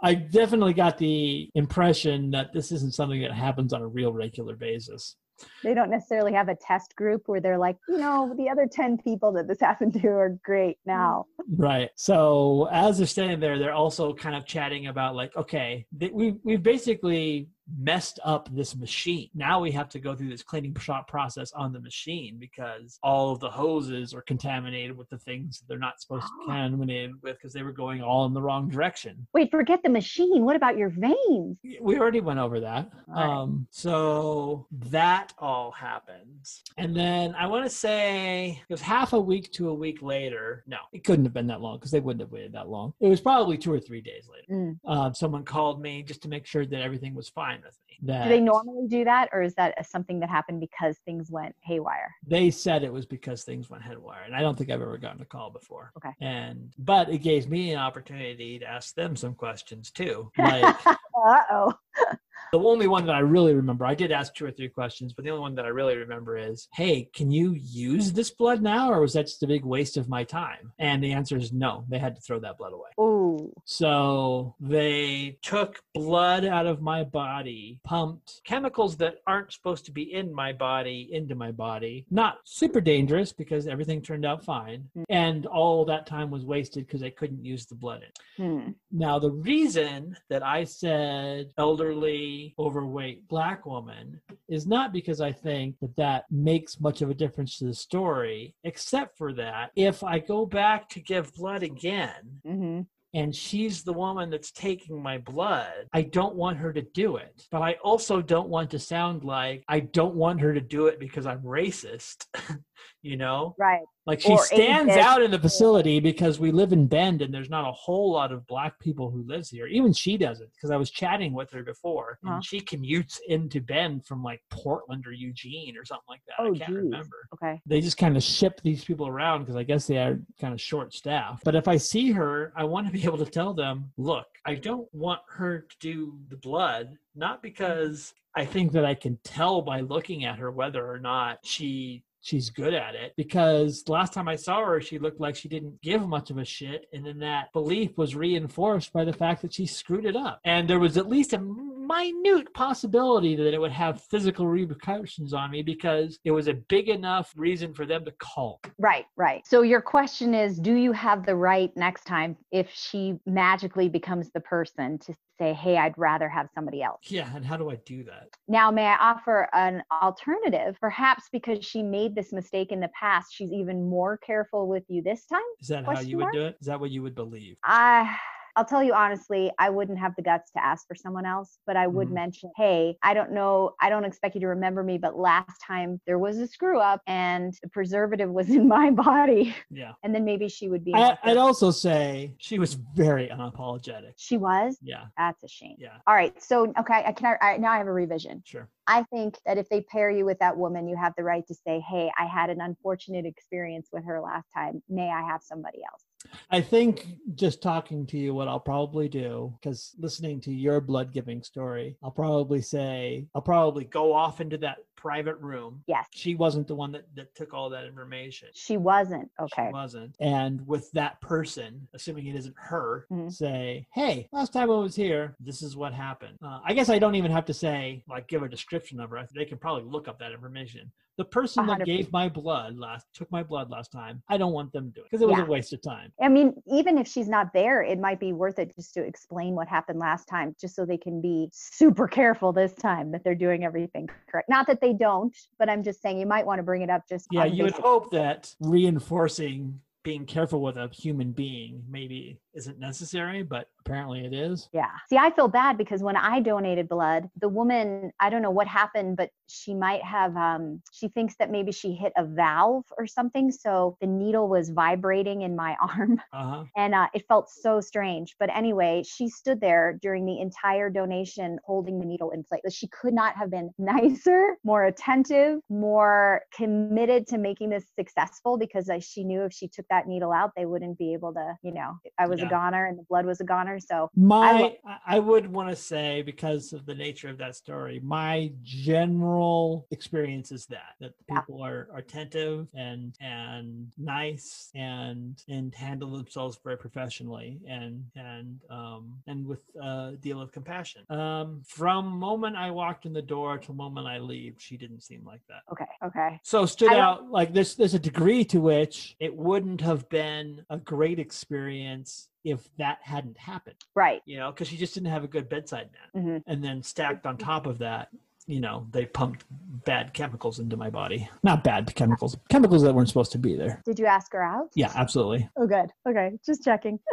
I 0.04 0.14
definitely 0.14 0.74
got 0.74 0.98
the 0.98 1.50
impression 1.56 2.30
that 2.32 2.54
this 2.54 2.72
isn't 2.72 2.94
something 2.94 3.22
that 3.22 3.32
happens 3.32 3.74
on 3.74 3.82
a 3.82 3.88
real 3.88 4.14
regular 4.14 4.56
basis. 4.56 5.16
They 5.64 5.74
don't 5.74 5.90
necessarily 5.90 6.34
have 6.34 6.50
a 6.50 6.56
test 6.56 6.96
group 6.96 7.24
where 7.28 7.42
they're 7.42 7.58
like, 7.58 7.78
you 7.88 7.98
know, 7.98 8.34
the 8.38 8.50
other 8.50 8.68
10 8.72 8.98
people 8.98 9.32
that 9.34 9.48
this 9.48 9.60
happened 9.62 9.94
to 10.02 10.08
are 10.08 10.38
great 10.44 10.78
now. 10.86 11.26
Right. 11.56 11.90
So 11.96 12.68
as 12.72 12.98
they're 12.98 13.08
standing 13.08 13.40
there, 13.40 13.60
they're 13.60 13.74
also 13.74 14.14
kind 14.14 14.36
of 14.36 14.46
chatting 14.46 14.88
about 14.88 15.16
like, 15.16 15.36
okay, 15.36 15.86
th- 16.00 16.12
we 16.12 16.36
we've 16.44 16.64
basically 16.64 17.50
messed 17.80 18.20
up 18.24 18.50
this 18.54 18.76
machine. 18.76 19.30
Now 19.34 19.60
we 19.60 19.72
have 19.72 19.90
to 19.90 20.00
go 20.00 20.16
through 20.16 20.30
this 20.30 20.44
cleaning 20.44 20.76
shop 20.76 21.08
process 21.08 21.52
on 21.54 21.74
the 21.74 21.80
machine 21.80 22.38
because 22.40 23.00
all 23.04 23.32
of 23.32 23.40
the 23.40 23.50
hoses 23.50 24.14
are 24.14 24.22
contaminated 24.22 24.96
with 24.96 25.10
the 25.10 25.18
things 25.18 25.60
that 25.60 25.68
they're 25.68 25.78
not 25.78 26.00
supposed 26.00 26.26
to 26.26 26.32
be 26.40 26.46
contaminated 26.46 27.12
with 27.22 27.38
because 27.38 27.54
they 27.54 27.64
were 27.64 27.72
going 27.72 28.02
all 28.02 28.26
in 28.26 28.34
the 28.34 28.42
wrong 28.42 28.70
direction. 28.70 29.26
Wait, 29.34 29.50
forget 29.52 29.82
the 29.84 29.90
machine. 29.90 30.44
What 30.44 30.56
about 30.56 30.78
your 30.78 30.90
veins? 30.90 31.58
We 31.82 31.98
already 31.98 32.22
went 32.22 32.40
over 32.40 32.60
that. 32.60 32.90
Right. 33.08 33.26
Um, 33.26 33.68
so 33.72 34.68
that 34.72 35.34
all 35.40 35.72
happens. 35.72 36.64
And 36.78 36.96
then 36.96 37.36
I 37.36 37.48
want 37.48 37.64
to 37.66 37.70
say 37.70 38.62
it 38.70 38.74
was 38.74 38.82
half 38.82 39.14
a 39.14 39.20
week 39.20 39.52
to 39.54 39.70
a 39.70 39.74
week 39.74 40.02
later. 40.02 40.64
No, 40.68 40.78
it 40.94 41.04
couldn't 41.04 41.26
have 41.26 41.34
been 41.34 41.48
that 41.48 41.62
long 41.62 41.78
because 41.78 41.92
they 41.92 42.00
wouldn't 42.00 42.22
have 42.22 42.32
waited 42.32 42.54
that 42.54 42.70
long. 42.70 42.94
It 43.00 43.08
was 43.08 43.22
probably 43.22 43.58
two 43.58 43.74
or 43.74 43.80
three 43.80 44.02
days 44.02 44.28
later. 44.32 44.54
Mm. 44.54 44.80
Um, 44.86 45.14
someone 45.14 45.44
called 45.44 45.82
me 45.82 46.04
just 46.04 46.22
to 46.24 46.30
make 46.30 46.46
sure 46.46 46.66
that 46.66 46.82
everything 46.82 47.16
was 47.16 47.30
fine 47.30 47.55
with 47.64 47.78
me. 47.88 47.98
That 48.04 48.24
Do 48.24 48.30
they 48.30 48.42
normally 48.42 48.88
do 48.88 49.04
that, 49.06 49.30
or 49.32 49.42
is 49.42 49.54
that 49.56 49.86
something 49.90 50.20
that 50.20 50.30
happened 50.30 50.60
because 50.60 50.98
things 51.06 51.30
went 51.32 51.56
haywire? 51.64 52.14
they 52.28 52.50
said 52.52 52.84
it 52.84 52.92
was 52.92 53.06
because 53.06 53.44
things 53.44 53.70
went 53.70 53.84
haywire, 53.84 54.24
and 54.26 54.36
i 54.36 54.42
don't 54.42 54.58
think 54.58 54.70
i've 54.72 54.82
ever 54.82 54.98
gotten 54.98 55.22
a 55.22 55.26
call 55.26 55.50
before 55.50 55.92
Okay. 55.98 56.12
and 56.22 56.74
but 56.78 57.10
it 57.10 57.20
gave 57.20 57.50
me 57.50 57.72
an 57.72 57.80
opportunity 57.80 58.60
to 58.60 58.66
ask 58.66 58.96
them 58.96 59.16
some 59.16 59.34
questions 59.34 59.92
too 59.92 60.32
like 60.38 60.64
uh 60.86 61.38
oh. 61.52 61.74
the 62.52 62.60
only 62.60 62.88
one 62.88 63.06
that 63.06 63.16
i 63.16 63.20
really 63.20 63.54
remember 63.54 63.86
i 63.86 63.96
did 63.96 64.12
ask 64.12 64.34
two 64.34 64.46
or 64.46 64.52
three 64.52 64.70
questions 64.70 65.14
but 65.14 65.24
the 65.24 65.32
only 65.32 65.42
one 65.42 65.56
that 65.56 65.66
i 65.66 65.70
really 65.70 65.96
remember 65.96 66.38
is 66.38 66.68
hey 66.74 67.08
can 67.14 67.30
you 67.32 67.54
use 67.54 68.12
this 68.12 68.32
blood 68.32 68.62
now 68.62 68.92
or 68.92 69.02
was 69.02 69.14
that 69.14 69.26
just 69.28 69.44
a 69.44 69.48
big 69.48 69.64
waste 69.66 69.98
of 69.98 70.10
my 70.10 70.24
time 70.24 70.72
and 70.80 71.04
the 71.04 71.12
answer 71.12 71.38
is 71.38 71.52
no 71.54 71.86
they 71.90 72.00
had 72.00 72.16
to 72.16 72.22
throw 72.22 72.40
that 72.40 72.58
blood 72.58 72.74
away 72.74 72.90
Ooh. 73.00 73.15
So 73.64 74.56
they 74.60 75.38
took 75.42 75.82
blood 75.94 76.46
out 76.46 76.66
of 76.66 76.82
my 76.82 77.04
body, 77.04 77.80
pumped 77.84 78.42
chemicals 78.44 78.98
that 78.98 79.16
aren't 79.28 79.54
supposed 79.54 79.86
to 79.86 79.92
be 79.92 80.14
in 80.14 80.34
my 80.34 80.54
body 80.54 81.10
into 81.12 81.36
my 81.36 81.52
body. 81.52 82.06
Not 82.12 82.38
super 82.44 82.82
dangerous 82.82 83.32
because 83.32 83.68
everything 83.68 84.02
turned 84.02 84.26
out 84.26 84.44
fine. 84.44 84.90
Mm. 84.98 85.04
And 85.10 85.46
all 85.46 85.86
that 85.86 86.06
time 86.06 86.30
was 86.32 86.46
wasted 86.46 86.86
because 86.86 87.04
I 87.04 87.10
couldn't 87.10 87.44
use 87.44 87.66
the 87.66 87.76
blood 87.76 88.02
in. 88.04 88.12
Hmm. 88.38 88.70
Now, 88.92 89.20
the 89.20 89.32
reason 89.32 90.16
that 90.30 90.44
I 90.44 90.64
said 90.64 91.52
elderly, 91.58 92.54
overweight 92.60 93.28
black 93.28 93.66
woman 93.66 94.22
is 94.48 94.68
not 94.68 94.94
because 94.94 95.22
I 95.22 95.32
think 95.32 95.76
that 95.82 95.96
that 95.98 96.26
makes 96.32 96.80
much 96.80 97.02
of 97.02 97.10
a 97.10 97.14
difference 97.14 97.58
to 97.58 97.66
the 97.66 97.74
story, 97.74 98.56
except 98.64 99.18
for 99.18 99.34
that 99.34 99.72
if 99.76 100.04
I 100.04 100.20
go 100.20 100.46
back 100.46 100.90
to 100.90 101.00
give 101.00 101.34
blood 101.36 101.64
again, 101.64 102.40
hmm 102.46 102.82
and 103.16 103.34
she's 103.34 103.84
the 103.84 103.94
woman 103.94 104.30
that's 104.30 104.52
taking 104.52 105.02
my 105.02 105.18
blood, 105.18 105.88
I 105.94 106.02
don't 106.02 106.36
want 106.36 106.58
her 106.58 106.74
to 106.74 106.82
do 106.82 107.16
it. 107.16 107.44
But 107.50 107.62
I 107.62 107.78
also 107.82 108.22
don't 108.22 108.50
want 108.50 108.70
to 108.72 108.80
sound 108.80 109.24
like 109.24 109.64
I 109.70 109.80
don't 109.80 110.16
want 110.16 110.42
her 110.42 110.54
to 110.54 110.62
do 110.62 110.88
it 110.88 111.00
because 111.00 111.26
I'm 111.26 111.42
racist. 111.42 112.26
you 113.06 113.16
know? 113.18 113.56
Right. 113.60 113.84
Like 114.08 114.20
she 114.22 114.32
Or 114.32 114.44
stands 114.44 114.94
out 114.96 115.22
in 115.22 115.32
the 115.32 115.40
facility 115.40 116.00
because 116.00 116.40
we 116.40 116.52
live 116.52 116.74
in 116.74 116.88
Bend 116.88 117.22
and 117.22 117.34
there's 117.34 117.50
not 117.50 117.68
a 117.68 117.72
whole 117.72 118.12
lot 118.12 118.32
of 118.32 118.46
black 118.48 118.80
people 118.80 119.10
who 119.10 119.24
lives 119.28 119.50
here. 119.50 119.68
Even 119.68 119.94
she 119.94 120.18
doesn't 120.18 120.50
because 120.54 120.72
I 120.72 120.76
was 120.78 120.92
chatting 120.92 121.34
with 121.34 121.52
her 121.52 121.64
before 121.64 122.18
Huh. 122.24 122.28
and 122.28 122.32
uh-huh. 122.34 122.42
she 122.42 122.62
commutes 122.62 123.20
into 123.28 123.62
Bend 123.62 124.06
from 124.06 124.24
like 124.24 124.42
Portland 124.52 125.06
or 125.08 125.12
Eugene 125.12 125.78
or 125.78 125.86
something 125.86 126.04
like 126.10 126.22
that. 126.28 126.36
Oh, 126.40 126.54
I 126.54 126.58
can't 126.58 126.70
geez. 126.70 126.78
remember 126.78 127.28
Okay. 127.34 127.62
they 127.66 127.82
just 127.82 127.98
kind 127.98 128.18
of 128.18 128.24
ship 128.24 128.60
these 128.64 128.84
people 128.84 129.08
around 129.08 129.42
because 129.42 129.56
I 129.56 129.64
guess 129.64 129.88
they 129.88 129.98
are 129.98 130.20
kind 130.40 130.54
of 130.54 130.62
short 130.62 130.94
staffed. 130.94 131.44
But 131.44 131.56
if 131.56 131.68
I 131.68 131.78
see 131.78 132.12
her, 132.12 132.54
I 132.56 132.64
want 132.64 132.88
to 132.88 132.94
be 132.94 133.04
able 133.04 133.20
to 133.20 133.26
tell 133.26 133.54
them, 133.54 133.92
look, 133.98 134.28
I 134.46 134.56
don't 134.56 134.88
want 134.94 135.22
her 135.30 135.66
to 135.70 135.76
do 135.80 136.18
the 136.30 136.38
blood, 136.38 136.98
not 137.16 137.42
because 137.42 138.14
I 138.36 138.46
think 138.46 138.72
that 138.74 138.86
I 138.86 138.94
can 138.96 139.18
tell 139.24 139.62
by 139.62 139.80
looking 139.80 140.26
at 140.26 140.38
her 140.40 140.52
whether 140.52 140.86
or 140.88 141.00
not 141.00 141.40
she 141.44 142.04
she's 142.26 142.50
good 142.50 142.74
at 142.74 142.96
it 142.96 143.14
because 143.18 143.84
last 143.88 144.12
time 144.12 144.28
I 144.28 144.36
saw 144.36 144.66
her 144.66 144.82
she 144.82 144.98
looked 144.98 145.20
like 145.20 145.36
she 145.36 145.48
didn't 145.48 145.80
give 145.82 146.08
much 146.08 146.32
of 146.32 146.40
a 146.40 146.46
shit 146.46 146.88
and 146.92 147.06
then 147.06 147.20
that 147.20 147.54
belief 147.54 147.98
was 147.98 148.16
reinforced 148.16 148.92
by 148.92 149.06
the 149.06 149.14
fact 149.14 149.44
that 149.44 149.54
she 149.54 149.68
screwed 149.68 150.06
it 150.06 150.16
up 150.16 150.40
and 150.44 150.68
there 150.68 150.80
was 150.80 150.98
at 150.98 151.08
least 151.08 151.34
a 151.34 151.40
minute 151.40 152.52
possibility 152.56 153.36
that 153.36 153.54
it 153.54 153.62
would 153.62 153.72
have 153.72 154.02
physical 154.02 154.48
repercussions 154.48 155.34
on 155.34 155.52
me 155.52 155.62
because 155.62 156.20
it 156.24 156.32
was 156.32 156.48
a 156.48 156.54
big 156.54 156.90
enough 156.90 157.32
reason 157.38 157.74
for 157.74 157.86
them 157.86 158.04
to 158.06 158.12
call. 158.14 158.60
Right, 158.80 159.06
right. 159.16 159.46
So 159.46 159.62
your 159.62 159.82
question 159.82 160.34
is 160.34 160.58
do 160.58 160.74
you 160.74 160.92
have 160.94 161.26
the 161.26 161.36
right 161.36 161.72
next 161.76 162.06
time 162.06 162.36
if 162.52 162.72
she 162.74 163.20
magically 163.28 163.88
becomes 163.88 164.32
the 164.32 164.40
person 164.40 164.98
to 165.00 165.14
say, 165.38 165.54
hey, 165.54 165.78
I'd 165.78 165.98
rather 165.98 166.30
have 166.30 166.48
somebody 166.54 166.82
else? 166.82 167.02
Yeah, 167.08 167.30
and 167.36 167.46
how 167.46 167.58
do 167.58 167.70
I 167.70 167.76
do 167.86 168.04
that? 168.06 168.30
Now, 168.48 168.72
may 168.72 168.86
I 168.86 168.96
offer 168.96 169.50
an 169.54 169.84
alternative? 169.92 170.78
Perhaps 170.80 171.26
because 171.32 171.66
she 171.66 171.84
made 171.84 172.16
this 172.16 172.32
mistake 172.32 172.72
in 172.72 172.80
the 172.80 172.90
past, 172.90 173.34
she's 173.34 173.52
even 173.52 173.90
more 173.90 174.18
careful 174.18 174.68
with 174.68 174.84
you 174.88 175.02
this 175.02 175.26
time? 175.26 175.40
Is 175.62 175.68
that 175.70 175.86
how 175.86 176.00
you 176.00 176.18
would 176.18 176.32
do 176.32 176.46
it? 176.46 176.58
Is 176.62 176.68
that 176.68 176.80
what 176.80 176.92
you 176.92 177.02
would 177.02 177.16
believe? 177.16 177.58
I 177.64 178.18
I'll 178.56 178.66
tell 178.66 178.82
you 178.84 178.94
honestly, 178.94 179.52
I 179.60 179.70
wouldn't 179.70 180.00
have 180.00 180.16
the 180.16 180.22
guts 180.22 180.52
to 180.52 180.64
ask 180.64 180.88
for 180.88 180.96
someone 180.96 181.26
else, 181.26 181.58
but 181.68 181.76
I 181.76 181.88
would 181.88 182.08
Mhm. 182.08 182.14
mention, 182.14 182.52
hey, 182.56 182.98
I 183.04 183.14
don't 183.14 183.32
know, 183.32 183.76
I 183.82 183.90
don't 183.90 184.06
expect 184.06 184.36
you 184.36 184.42
to 184.42 184.48
remember 184.48 184.82
me, 184.82 184.98
but 184.98 185.18
last 185.18 185.60
time 185.62 186.00
there 186.08 186.18
was 186.18 186.38
a 186.38 186.48
screw 186.48 186.80
up 186.80 187.02
and 187.06 187.54
the 187.62 187.70
preservative 187.70 188.32
was 188.32 188.50
in 188.62 188.68
my 188.68 188.92
body. 188.92 189.54
Yeah. 189.70 189.94
And 190.04 190.16
then 190.16 190.24
maybe 190.24 190.48
she 190.48 190.70
would 190.70 190.86
be. 190.86 190.94
I, 190.94 191.18
I'd 191.24 191.38
also 191.38 191.72
say 191.72 192.34
she 192.38 192.60
was 192.60 192.76
very 192.76 193.28
unapologetic. 193.28 194.14
she 194.16 194.38
was? 194.38 194.78
Yeah, 194.82 195.06
That's 195.18 195.44
a 195.44 195.48
shame. 195.50 195.76
yeah, 195.78 195.98
All 196.08 196.16
right. 196.16 196.42
So, 196.42 196.72
okay, 196.80 197.04
I 197.06 197.12
can, 197.12 197.38
I, 197.42 197.58
now 197.58 197.72
I 197.72 197.78
have 197.78 197.88
a 197.88 197.94
revision. 197.94 198.42
sure. 198.46 198.70
I 198.88 199.04
think 199.12 199.38
that 199.46 199.58
if 199.58 199.68
they 199.68 199.82
pair 199.82 200.10
you 200.12 200.26
with 200.26 200.40
that 200.40 200.56
woman, 200.56 200.88
you 200.88 200.96
have 200.96 201.14
the 201.18 201.24
right 201.24 201.46
to 201.48 201.56
say, 201.56 201.80
hey, 201.80 202.12
I 202.18 202.26
had 202.26 202.50
an 202.52 202.62
unfortunate 202.62 203.26
experience 203.26 203.90
with 203.92 204.06
her 204.06 204.22
last 204.22 204.48
time. 204.54 204.84
May 204.88 205.10
I 205.10 205.24
have 205.24 205.42
somebody 205.42 205.80
else? 205.92 206.04
I 206.52 206.62
think 206.62 207.08
just 207.36 207.62
talking 207.62 208.06
to 208.08 208.18
you, 208.18 208.34
what 208.34 208.48
I'll 208.48 208.60
probably 208.60 209.10
do, 209.10 209.54
because 209.60 209.94
listening 209.98 210.42
to 210.42 210.52
your 210.52 210.82
blood 210.82 211.14
giving 211.14 211.44
story, 211.44 211.98
I'll 212.04 212.12
probably 212.12 212.62
say, 212.62 213.28
I'll 213.36 213.42
probably 213.42 213.86
go 213.86 214.14
off 214.14 214.42
into 214.42 214.58
that 214.60 214.78
private 214.96 215.38
room. 215.40 215.84
Yes. 215.88 216.08
She 216.12 216.36
wasn't 216.36 216.68
the 216.68 216.76
one 216.76 216.92
that, 216.94 217.06
that 217.16 217.34
took 217.36 217.54
all 217.54 217.70
that 217.70 217.86
information. 217.86 218.50
She 218.54 218.78
wasn't. 218.78 219.30
Okay. 219.40 219.68
She 219.68 219.74
wasn't. 219.74 220.16
And 220.20 220.66
with 220.68 220.92
that 220.92 221.20
person, 221.22 221.88
assuming 221.94 222.28
it 222.28 222.36
isn't 222.36 222.56
her, 222.58 223.06
Mhm. 223.12 223.32
say, 223.32 223.88
hey, 223.94 224.28
last 224.32 224.54
time 224.54 224.72
I 224.72 224.76
was 224.76 224.96
here, 224.96 225.36
this 225.40 225.62
is 225.62 225.76
what 225.76 225.94
happened. 225.94 226.38
Uh, 226.44 226.60
I 226.64 226.74
guess 226.74 226.90
I 226.90 227.00
don't 227.00 227.16
even 227.16 227.32
have 227.32 227.46
to 227.46 227.54
say, 227.54 228.04
like, 228.08 228.28
give 228.28 228.44
a 228.44 228.50
description 228.50 229.00
of 229.00 229.10
her. 229.12 229.28
They 229.34 229.46
can 229.46 229.58
probably 229.58 229.84
look 229.84 230.08
up 230.08 230.20
that 230.20 230.32
information. 230.32 230.92
The 231.18 231.24
person 231.24 231.66
that 231.68 231.80
100%. 231.80 231.86
gave 231.86 232.12
my 232.12 232.28
blood 232.28 232.76
last, 232.78 233.06
took 233.14 233.32
my 233.32 233.42
blood 233.42 233.70
last 233.70 233.90
time, 233.90 234.22
I 234.28 234.38
don't 234.38 234.52
want 234.52 234.74
them 234.74 234.88
to 234.88 234.92
do 234.96 235.00
it 235.02 235.04
because 235.10 235.22
it 235.22 235.28
was 235.30 235.38
Yeah. 235.38 235.46
a 235.46 235.50
waste 235.50 235.72
of 235.72 235.82
time. 235.82 236.12
I 236.22 236.28
mean, 236.28 236.62
even 236.66 236.98
if 236.98 237.08
she's 237.08 237.30
not 237.30 237.54
there, 237.54 237.82
it 237.82 238.00
might 238.00 238.20
be 238.20 238.34
worth 238.34 238.60
it 238.60 238.76
just 238.76 238.94
to 238.96 239.02
explain 239.02 239.56
what 239.56 239.70
happened 239.70 239.98
last 239.98 240.26
time, 240.28 240.58
just 240.60 240.76
so 240.76 240.84
they 240.86 240.98
can 240.98 241.22
be 241.22 241.50
super 241.54 242.06
careful 242.10 242.52
this 242.52 242.74
time 242.74 243.12
that 243.12 243.24
they're 243.24 243.34
doing 243.34 243.64
everything 243.64 244.10
correct. 244.28 244.50
Not 244.50 244.68
that 244.68 244.82
they 244.82 244.85
they 244.86 244.94
don't, 244.94 245.36
but 245.58 245.70
I'm 245.70 245.84
just 245.84 246.02
saying 246.02 246.20
you 246.20 246.26
might 246.26 246.46
want 246.46 246.60
to 246.60 246.64
bring 246.64 246.82
it 246.82 246.90
up 246.90 247.04
just. 247.08 247.28
Yeah, 247.32 247.46
you 247.46 247.64
would 247.64 247.74
hope 247.74 248.12
that 248.12 248.54
reinforcing 248.60 249.82
being 250.04 250.26
careful 250.26 250.62
with 250.62 250.78
a 250.78 250.88
human 250.90 251.32
being 251.32 251.84
maybe 251.90 252.40
isn't 252.56 252.80
necessary, 252.80 253.44
but 253.44 253.70
apparently 253.80 254.26
it 254.26 254.34
is. 254.34 254.70
Yeah. 254.74 254.92
See, 255.10 255.18
I 255.18 255.30
feel 255.32 255.48
bad 255.48 255.78
because 255.78 256.02
when 256.02 256.16
I 256.16 256.40
donated 256.40 256.88
blood, 256.90 257.30
the 257.40 257.50
woman, 257.50 258.12
I 258.20 258.30
don't 258.30 258.42
know 258.42 258.52
what 258.52 258.68
happened, 258.68 259.18
but 259.18 259.30
she 259.48 259.74
might 259.76 260.02
have, 260.04 260.36
um, 260.36 260.82
she 260.92 261.08
thinks 261.10 261.36
that 261.38 261.52
maybe 261.52 261.72
she 261.72 261.94
hit 261.94 262.14
a 262.18 262.24
valve 262.24 262.86
or 262.98 263.06
something. 263.06 263.52
So 263.52 263.98
the 264.02 264.08
needle 264.08 264.48
was 264.48 264.70
vibrating 264.70 265.42
in 265.42 265.56
my 265.56 265.76
arm 265.82 266.20
Uh 266.34 266.50
huh. 266.50 266.64
and 266.76 266.96
uh, 266.96 267.08
it 267.14 267.26
felt 267.28 267.50
so 267.50 267.82
strange. 267.82 268.36
But 268.40 268.50
anyway, 268.56 269.04
she 269.06 269.28
stood 269.28 269.60
there 269.62 270.00
during 270.02 270.26
the 270.26 270.40
entire 270.40 270.90
donation 270.90 271.60
holding 271.66 272.00
the 272.00 272.06
needle 272.06 272.32
in 272.32 272.44
place. 272.44 272.62
She 272.74 272.88
could 272.88 273.14
not 273.14 273.36
have 273.36 273.52
been 273.52 273.72
nicer, 273.78 274.58
more 274.64 274.86
attentive, 274.86 275.60
more 275.70 276.42
committed 276.54 277.28
to 277.28 277.38
making 277.38 277.70
this 277.70 277.86
successful 277.98 278.58
because 278.58 278.90
she 279.02 279.24
knew 279.24 279.44
if 279.44 279.54
she 279.54 279.68
took 279.68 279.86
that 279.90 280.08
needle 280.08 280.32
out, 280.32 280.52
they 280.56 280.66
wouldn't 280.66 280.98
be 280.98 281.14
able 281.14 281.34
to, 281.34 281.58
you 281.62 281.74
know, 281.74 282.00
I 282.18 282.28
was 282.28 282.42
Yeah. 282.46 282.58
a 282.58 282.60
goner 282.60 282.86
and 282.86 282.98
the 282.98 283.04
blood 283.04 283.26
was 283.26 283.42
a 283.42 283.44
goner. 283.44 283.80
So 283.80 284.10
My, 284.16 284.52
lo- 284.62 284.76
I, 284.86 285.16
I 285.16 285.20
would 285.20 285.48
want 285.52 285.70
to 285.70 285.76
say 285.76 286.22
because 286.22 286.74
of 286.74 286.86
the 286.86 286.96
nature 286.96 287.30
of 287.30 287.38
that 287.40 287.56
story, 287.56 288.00
my 288.04 288.52
general 288.64 289.88
experience 289.92 290.52
is 290.52 290.66
that 290.68 290.94
that 291.00 291.18
the 291.18 291.24
Yeah. 291.34 291.42
people 291.42 291.62
are, 291.62 291.88
are 291.92 292.00
attentive 292.00 292.68
and 292.74 293.16
and 293.22 293.92
nice 293.98 294.70
and 294.76 295.42
and 295.48 295.74
handle 295.76 296.12
themselves 296.12 296.60
very 296.64 296.78
professionally 296.78 297.60
and 297.68 298.04
and 298.16 298.60
um 298.70 299.22
and 299.28 299.46
with 299.46 299.62
a 299.82 300.14
deal 300.20 300.42
of 300.42 300.52
compassion. 300.52 301.04
Um, 301.10 301.62
from 301.66 302.08
moment 302.08 302.56
I 302.56 302.72
walked 302.72 303.06
in 303.06 303.14
the 303.14 303.22
door 303.22 303.58
to 303.60 303.74
moment 303.74 304.08
I 304.08 304.20
leave, 304.20 304.56
she 304.60 304.78
didn't 304.78 305.02
seem 305.02 305.24
like 305.26 305.42
that. 305.50 305.62
okay, 305.72 305.86
okay. 306.04 306.40
So 306.44 306.66
stood 306.66 306.94
out 306.94 307.30
like 307.30 307.54
there's 307.54 307.76
there's 307.76 307.94
a 307.94 308.00
degree 308.00 308.44
to 308.46 308.60
which 308.62 309.16
it 309.20 309.36
wouldn't 309.36 309.82
have 309.82 310.08
been 310.10 310.64
a 310.70 310.78
great 310.78 311.20
experience 311.20 312.30
if 312.46 312.70
that 312.78 313.00
hadn't 313.02 313.38
happened 313.38 313.76
Right. 313.96 314.22
you 314.26 314.38
know, 314.38 314.52
because 314.52 314.68
she 314.70 314.78
just 314.78 314.94
didn't 314.94 315.10
have 315.10 315.24
a 315.26 315.28
good 315.28 315.50
bedside 315.50 315.90
manner. 316.14 316.28
hmm 316.28 316.38
And 316.52 316.64
then 316.64 316.82
stacked 316.84 317.26
on 317.26 317.38
top 317.38 317.66
of 317.66 317.80
that, 317.80 318.10
you 318.48 318.60
know, 318.62 318.86
they 318.92 319.06
pumped 319.08 319.44
bad 319.86 320.14
chemicals 320.14 320.60
into 320.60 320.78
my 320.78 320.88
body. 320.90 321.28
Not 321.44 321.64
bad 321.64 321.94
chemicals, 321.96 322.38
chemicals 322.50 322.84
that 322.84 322.94
weren't 322.94 323.08
supposed 323.08 323.32
to 323.32 323.40
be 323.40 323.56
there. 323.56 323.82
Did 323.86 323.98
you 323.98 324.06
ask 324.06 324.32
her 324.34 324.44
out? 324.44 324.68
Yeah, 324.76 324.92
absolutely. 324.96 325.50
Oh, 325.58 325.66
good. 325.66 325.90
Okay, 326.08 326.38
just 326.46 326.64
checking. 326.64 327.00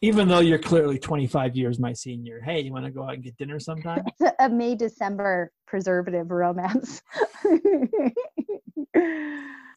Even 0.00 0.26
though 0.28 0.40
you're 0.40 0.58
clearly 0.58 0.98
25 0.98 1.56
years 1.56 1.78
my 1.78 1.92
senior, 1.92 2.40
hey, 2.40 2.60
you 2.60 2.72
want 2.72 2.84
to 2.84 2.90
go 2.90 3.04
out 3.04 3.14
and 3.14 3.22
get 3.22 3.36
dinner 3.38 3.58
sometime? 3.60 4.04
It's 4.20 4.34
a 4.40 4.48
May 4.48 4.74
December 4.74 5.52
preservative 5.66 6.30
romance. 6.30 7.00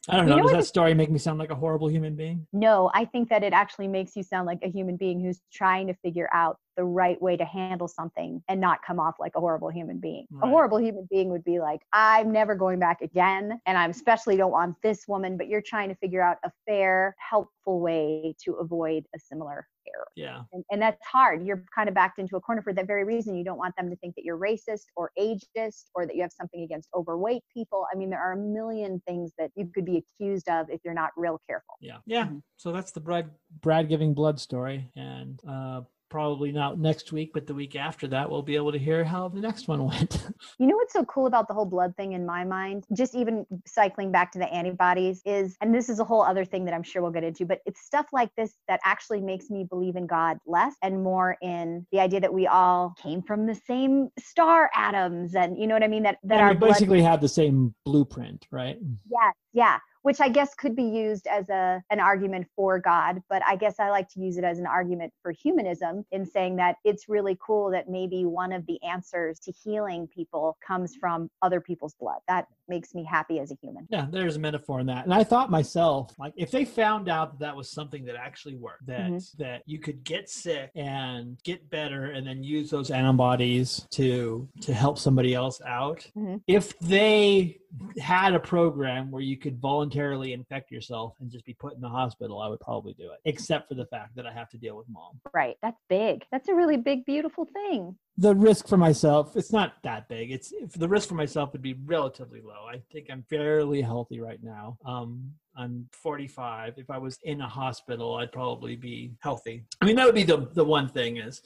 I 0.08 0.16
don't 0.16 0.26
You 0.26 0.30
know. 0.30 0.36
know 0.38 0.42
Does 0.44 0.52
that 0.52 0.64
story 0.66 0.94
make 0.94 1.10
me 1.10 1.18
sound 1.18 1.38
like 1.38 1.50
a 1.50 1.54
horrible 1.54 1.88
human 1.88 2.14
being? 2.16 2.46
no, 2.52 2.90
I 2.94 3.04
think 3.04 3.28
that 3.30 3.42
it 3.42 3.52
actually 3.52 3.88
makes 3.88 4.16
you 4.16 4.22
sound 4.22 4.46
like 4.46 4.58
a 4.62 4.68
human 4.70 4.96
being 4.96 5.20
who's 5.20 5.40
trying 5.52 5.86
to 5.88 5.94
figure 5.94 6.28
out 6.32 6.58
the 6.76 6.84
right 6.84 7.20
way 7.20 7.36
to 7.36 7.44
handle 7.44 7.88
something 7.88 8.40
and 8.48 8.60
not 8.60 8.78
come 8.86 9.00
off 9.00 9.16
like 9.18 9.32
a 9.34 9.40
horrible 9.40 9.68
human 9.68 9.98
being. 9.98 10.26
A 10.42 10.46
horrible 10.48 10.78
human 10.78 11.08
being 11.10 11.28
would 11.30 11.42
be 11.42 11.58
like, 11.58 11.80
I'm 11.92 12.30
never 12.30 12.54
going 12.54 12.78
back 12.78 13.00
again. 13.02 13.60
And 13.66 13.76
I 13.76 13.86
especially 13.88 14.36
don't 14.36 14.52
want 14.52 14.76
this 14.80 15.08
woman, 15.08 15.36
but 15.36 15.48
you're 15.48 15.60
trying 15.60 15.88
to 15.88 15.96
figure 15.96 16.22
out 16.22 16.36
a 16.44 16.52
fair, 16.68 17.16
helpful 17.18 17.80
way 17.80 18.36
to 18.44 18.52
avoid 18.54 19.04
a 19.14 19.18
similar 19.18 19.66
error. 19.94 20.08
Yeah. 20.16 20.42
and, 20.52 20.64
and 20.70 20.80
that's 20.82 21.04
hard 21.06 21.46
you're 21.46 21.64
kind 21.74 21.88
of 21.88 21.94
backed 21.94 22.18
into 22.18 22.36
a 22.36 22.40
corner 22.40 22.62
for 22.62 22.72
that 22.72 22.86
very 22.86 23.04
reason 23.04 23.34
you 23.36 23.44
don't 23.44 23.58
want 23.58 23.74
them 23.76 23.88
to 23.90 23.96
think 23.96 24.14
that 24.16 24.24
you're 24.24 24.38
racist 24.38 24.86
or 24.96 25.10
ageist 25.18 25.84
or 25.94 26.06
that 26.06 26.14
you 26.16 26.22
have 26.22 26.32
something 26.32 26.62
against 26.62 26.88
overweight 26.94 27.42
people 27.52 27.86
i 27.92 27.96
mean 27.96 28.10
there 28.10 28.20
are 28.20 28.32
a 28.32 28.36
million 28.36 29.00
things 29.06 29.32
that 29.38 29.50
you 29.56 29.70
could 29.74 29.84
be 29.84 29.96
accused 29.98 30.48
of 30.48 30.68
if 30.70 30.80
you're 30.84 30.94
not 30.94 31.10
real 31.16 31.40
careful 31.48 31.74
Yeah. 31.80 31.98
Yeah. 32.06 32.26
Mhm. 32.26 32.42
So 32.56 32.72
that's 32.72 32.90
the 32.92 33.00
Brad 33.00 33.30
Brad 33.60 33.88
giving 33.88 34.14
blood 34.14 34.38
story. 34.40 34.90
And 34.96 35.40
uh 35.48 35.82
probably 36.08 36.52
not 36.52 36.78
next 36.78 37.12
week, 37.12 37.30
but 37.32 37.46
the 37.46 37.54
week 37.54 37.76
after 37.76 38.06
that 38.08 38.30
we'll 38.30 38.42
be 38.42 38.56
able 38.56 38.72
to 38.72 38.78
hear 38.78 39.04
how 39.04 39.28
the 39.28 39.40
next 39.40 39.68
one 39.68 39.84
went. 39.88 40.26
you 40.58 40.66
know 40.66 40.76
what's 40.76 40.92
so 40.92 41.04
cool 41.04 41.26
about 41.26 41.48
the 41.48 41.54
whole 41.54 41.64
blood 41.64 41.94
thing 41.96 42.12
in 42.12 42.24
my 42.24 42.44
mind 42.44 42.84
just 42.92 43.14
even 43.14 43.46
cycling 43.66 44.10
back 44.12 44.32
to 44.32 44.38
the 44.38 44.46
antibodies 44.52 45.20
is 45.24 45.56
and 45.60 45.74
this 45.74 45.88
is 45.88 45.98
a 45.98 46.04
whole 46.04 46.22
other 46.22 46.44
thing 46.44 46.64
that 46.64 46.74
i'm 46.74 46.82
sure 46.82 47.02
we'll 47.02 47.10
get 47.10 47.24
into 47.24 47.44
but 47.44 47.60
it's 47.66 47.80
stuff 47.80 48.06
like 48.12 48.30
this 48.36 48.54
that 48.68 48.80
actually 48.84 49.20
makes 49.20 49.50
me 49.50 49.64
believe 49.68 49.96
in 49.96 50.06
god 50.06 50.38
less 50.46 50.74
and 50.82 51.02
more 51.02 51.36
in 51.42 51.86
the 51.92 52.00
idea 52.00 52.20
that 52.20 52.32
we 52.32 52.46
all 52.46 52.94
came 53.02 53.22
from 53.22 53.46
the 53.46 53.54
same 53.54 54.08
star 54.18 54.70
atoms 54.74 55.34
and 55.34 55.58
you 55.58 55.66
know 55.66 55.74
what 55.74 55.82
i 55.82 55.88
mean 55.88 56.02
that 56.02 56.18
that 56.24 56.38
And 56.38 56.42
our 56.42 56.50
we 56.50 56.58
blood 56.58 56.68
basically 56.70 57.02
have 57.02 57.20
the 57.20 57.28
same 57.28 57.74
blueprint, 57.84 58.46
right? 58.50 58.78
Yes, 59.10 59.34
yeah, 59.52 59.78
which 60.02 60.20
I 60.20 60.28
guess 60.28 60.54
could 60.54 60.74
be 60.76 60.82
used 60.84 61.26
as 61.26 61.48
a 61.48 61.82
an 61.90 62.00
argument 62.00 62.46
for 62.56 62.78
God, 62.78 63.22
but 63.28 63.42
I 63.46 63.56
guess 63.56 63.78
I 63.78 63.90
like 63.90 64.08
to 64.10 64.20
use 64.20 64.36
it 64.36 64.44
as 64.44 64.58
an 64.58 64.66
argument 64.66 65.12
for 65.22 65.32
humanism 65.32 66.04
in 66.12 66.24
saying 66.26 66.56
that 66.56 66.76
it's 66.84 67.08
really 67.08 67.36
cool 67.40 67.70
that 67.70 67.88
maybe 67.88 68.24
one 68.24 68.52
of 68.52 68.66
the 68.66 68.82
answers 68.82 69.38
to 69.40 69.52
healing 69.52 70.06
people 70.08 70.56
comes 70.66 70.94
from 70.96 71.30
other 71.42 71.60
people's 71.60 71.94
blood. 71.94 72.18
That 72.28 72.46
makes 72.68 72.94
me 72.94 73.04
happy 73.04 73.40
as 73.40 73.50
a 73.50 73.56
human. 73.62 73.86
Yeah, 73.90 74.06
there's 74.10 74.36
a 74.36 74.38
metaphor 74.38 74.80
in 74.80 74.86
that. 74.86 75.04
And 75.04 75.14
I 75.14 75.24
thought 75.24 75.50
myself, 75.50 76.12
like, 76.18 76.34
if 76.36 76.50
they 76.50 76.64
found 76.64 77.08
out 77.08 77.32
that 77.32 77.38
that 77.40 77.56
was 77.56 77.70
something 77.70 78.04
that 78.04 78.14
actually 78.16 78.56
worked, 78.56 78.86
that 78.86 79.10
Mhm. 79.10 79.36
that 79.38 79.62
you 79.66 79.78
could 79.78 80.04
get 80.04 80.28
sick 80.28 80.70
and 80.74 81.38
get 81.44 81.70
better, 81.70 82.10
and 82.10 82.26
then 82.26 82.42
use 82.42 82.70
those 82.70 82.90
antibodies 82.90 83.86
to 83.92 84.48
to 84.60 84.74
help 84.74 84.98
somebody 84.98 85.34
else 85.34 85.60
out. 85.66 86.06
Mhm. 86.16 86.42
If 86.46 86.78
they 86.80 87.58
had 87.98 88.34
a 88.34 88.40
program 88.40 89.10
where 89.10 89.22
you 89.22 89.36
could 89.36 89.60
voluntarily 89.88 90.32
infect 90.32 90.70
yourself 90.70 91.14
and 91.20 91.30
just 91.30 91.44
be 91.44 91.54
put 91.54 91.74
in 91.74 91.80
the 91.80 91.88
hospital, 91.88 92.40
I 92.40 92.48
would 92.48 92.60
probably 92.60 92.94
do 92.94 93.10
it. 93.12 93.20
Except 93.24 93.68
for 93.68 93.74
the 93.74 93.86
fact 93.86 94.14
that 94.16 94.26
I 94.26 94.32
have 94.32 94.48
to 94.50 94.58
deal 94.58 94.76
with 94.76 94.86
mom. 94.88 95.20
Right. 95.32 95.56
That's 95.62 95.80
big. 95.88 96.24
That's 96.30 96.48
a 96.48 96.54
really 96.54 96.76
big, 96.76 97.04
beautiful 97.04 97.46
thing. 97.46 97.96
The 98.18 98.34
risk 98.34 98.66
for 98.66 98.76
myself 98.76 99.36
it's 99.36 99.52
not 99.52 99.74
that 99.84 100.08
big 100.08 100.32
it's 100.32 100.52
if 100.52 100.72
the 100.72 100.88
risk 100.88 101.08
for 101.08 101.14
myself 101.14 101.52
would 101.52 101.62
be 101.62 101.74
relatively 101.84 102.40
low 102.40 102.66
i 102.70 102.82
think 102.92 103.06
i'm 103.10 103.24
fairly 103.30 103.80
healthy 103.80 104.20
right 104.20 104.42
now 104.42 104.76
um 104.84 105.30
i'm 105.56 105.88
45 105.92 106.74
if 106.76 106.90
i 106.90 106.98
was 106.98 107.18
in 107.22 107.40
a 107.40 107.48
hospital 107.48 108.16
i'd 108.16 108.32
probably 108.32 108.74
be 108.74 109.12
healthy 109.20 109.64
i 109.80 109.84
mean 109.84 109.94
that 109.96 110.04
would 110.04 110.14
be 110.16 110.24
the 110.24 110.48
the 110.52 110.64
one 110.64 110.88
thing 110.88 111.16
is 111.16 111.42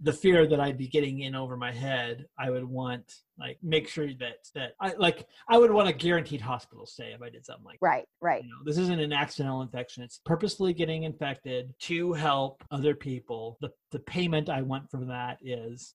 the 0.00 0.12
fear 0.12 0.46
that 0.46 0.60
i'd 0.60 0.78
be 0.78 0.88
getting 0.88 1.20
in 1.20 1.34
over 1.34 1.56
my 1.56 1.72
head 1.72 2.26
i 2.38 2.50
would 2.50 2.64
want 2.64 3.20
like 3.38 3.58
make 3.62 3.86
sure 3.88 4.08
that 4.14 4.48
that 4.54 4.72
i 4.80 4.94
like 4.94 5.26
i 5.48 5.58
would 5.58 5.70
want 5.70 5.88
a 5.88 5.92
guaranteed 5.92 6.40
hospital 6.40 6.86
stay 6.86 7.12
if 7.12 7.20
i 7.20 7.28
did 7.28 7.44
something 7.44 7.64
like 7.64 7.80
that. 7.80 7.86
Right. 7.86 8.04
Right. 8.20 8.42
You 8.42 8.48
know, 8.48 8.56
this 8.64 8.78
isn't 8.78 9.00
an 9.00 9.12
accidental 9.12 9.60
infection. 9.60 10.02
It's 10.02 10.20
purposely 10.24 10.72
getting 10.72 11.02
infected 11.02 11.74
to 11.80 12.14
help 12.14 12.64
other 12.70 12.94
people. 12.94 13.58
The 13.60 13.70
the 13.94 14.00
payment 14.00 14.50
I 14.50 14.60
want 14.60 14.90
from 14.90 15.06
that 15.06 15.38
is, 15.40 15.94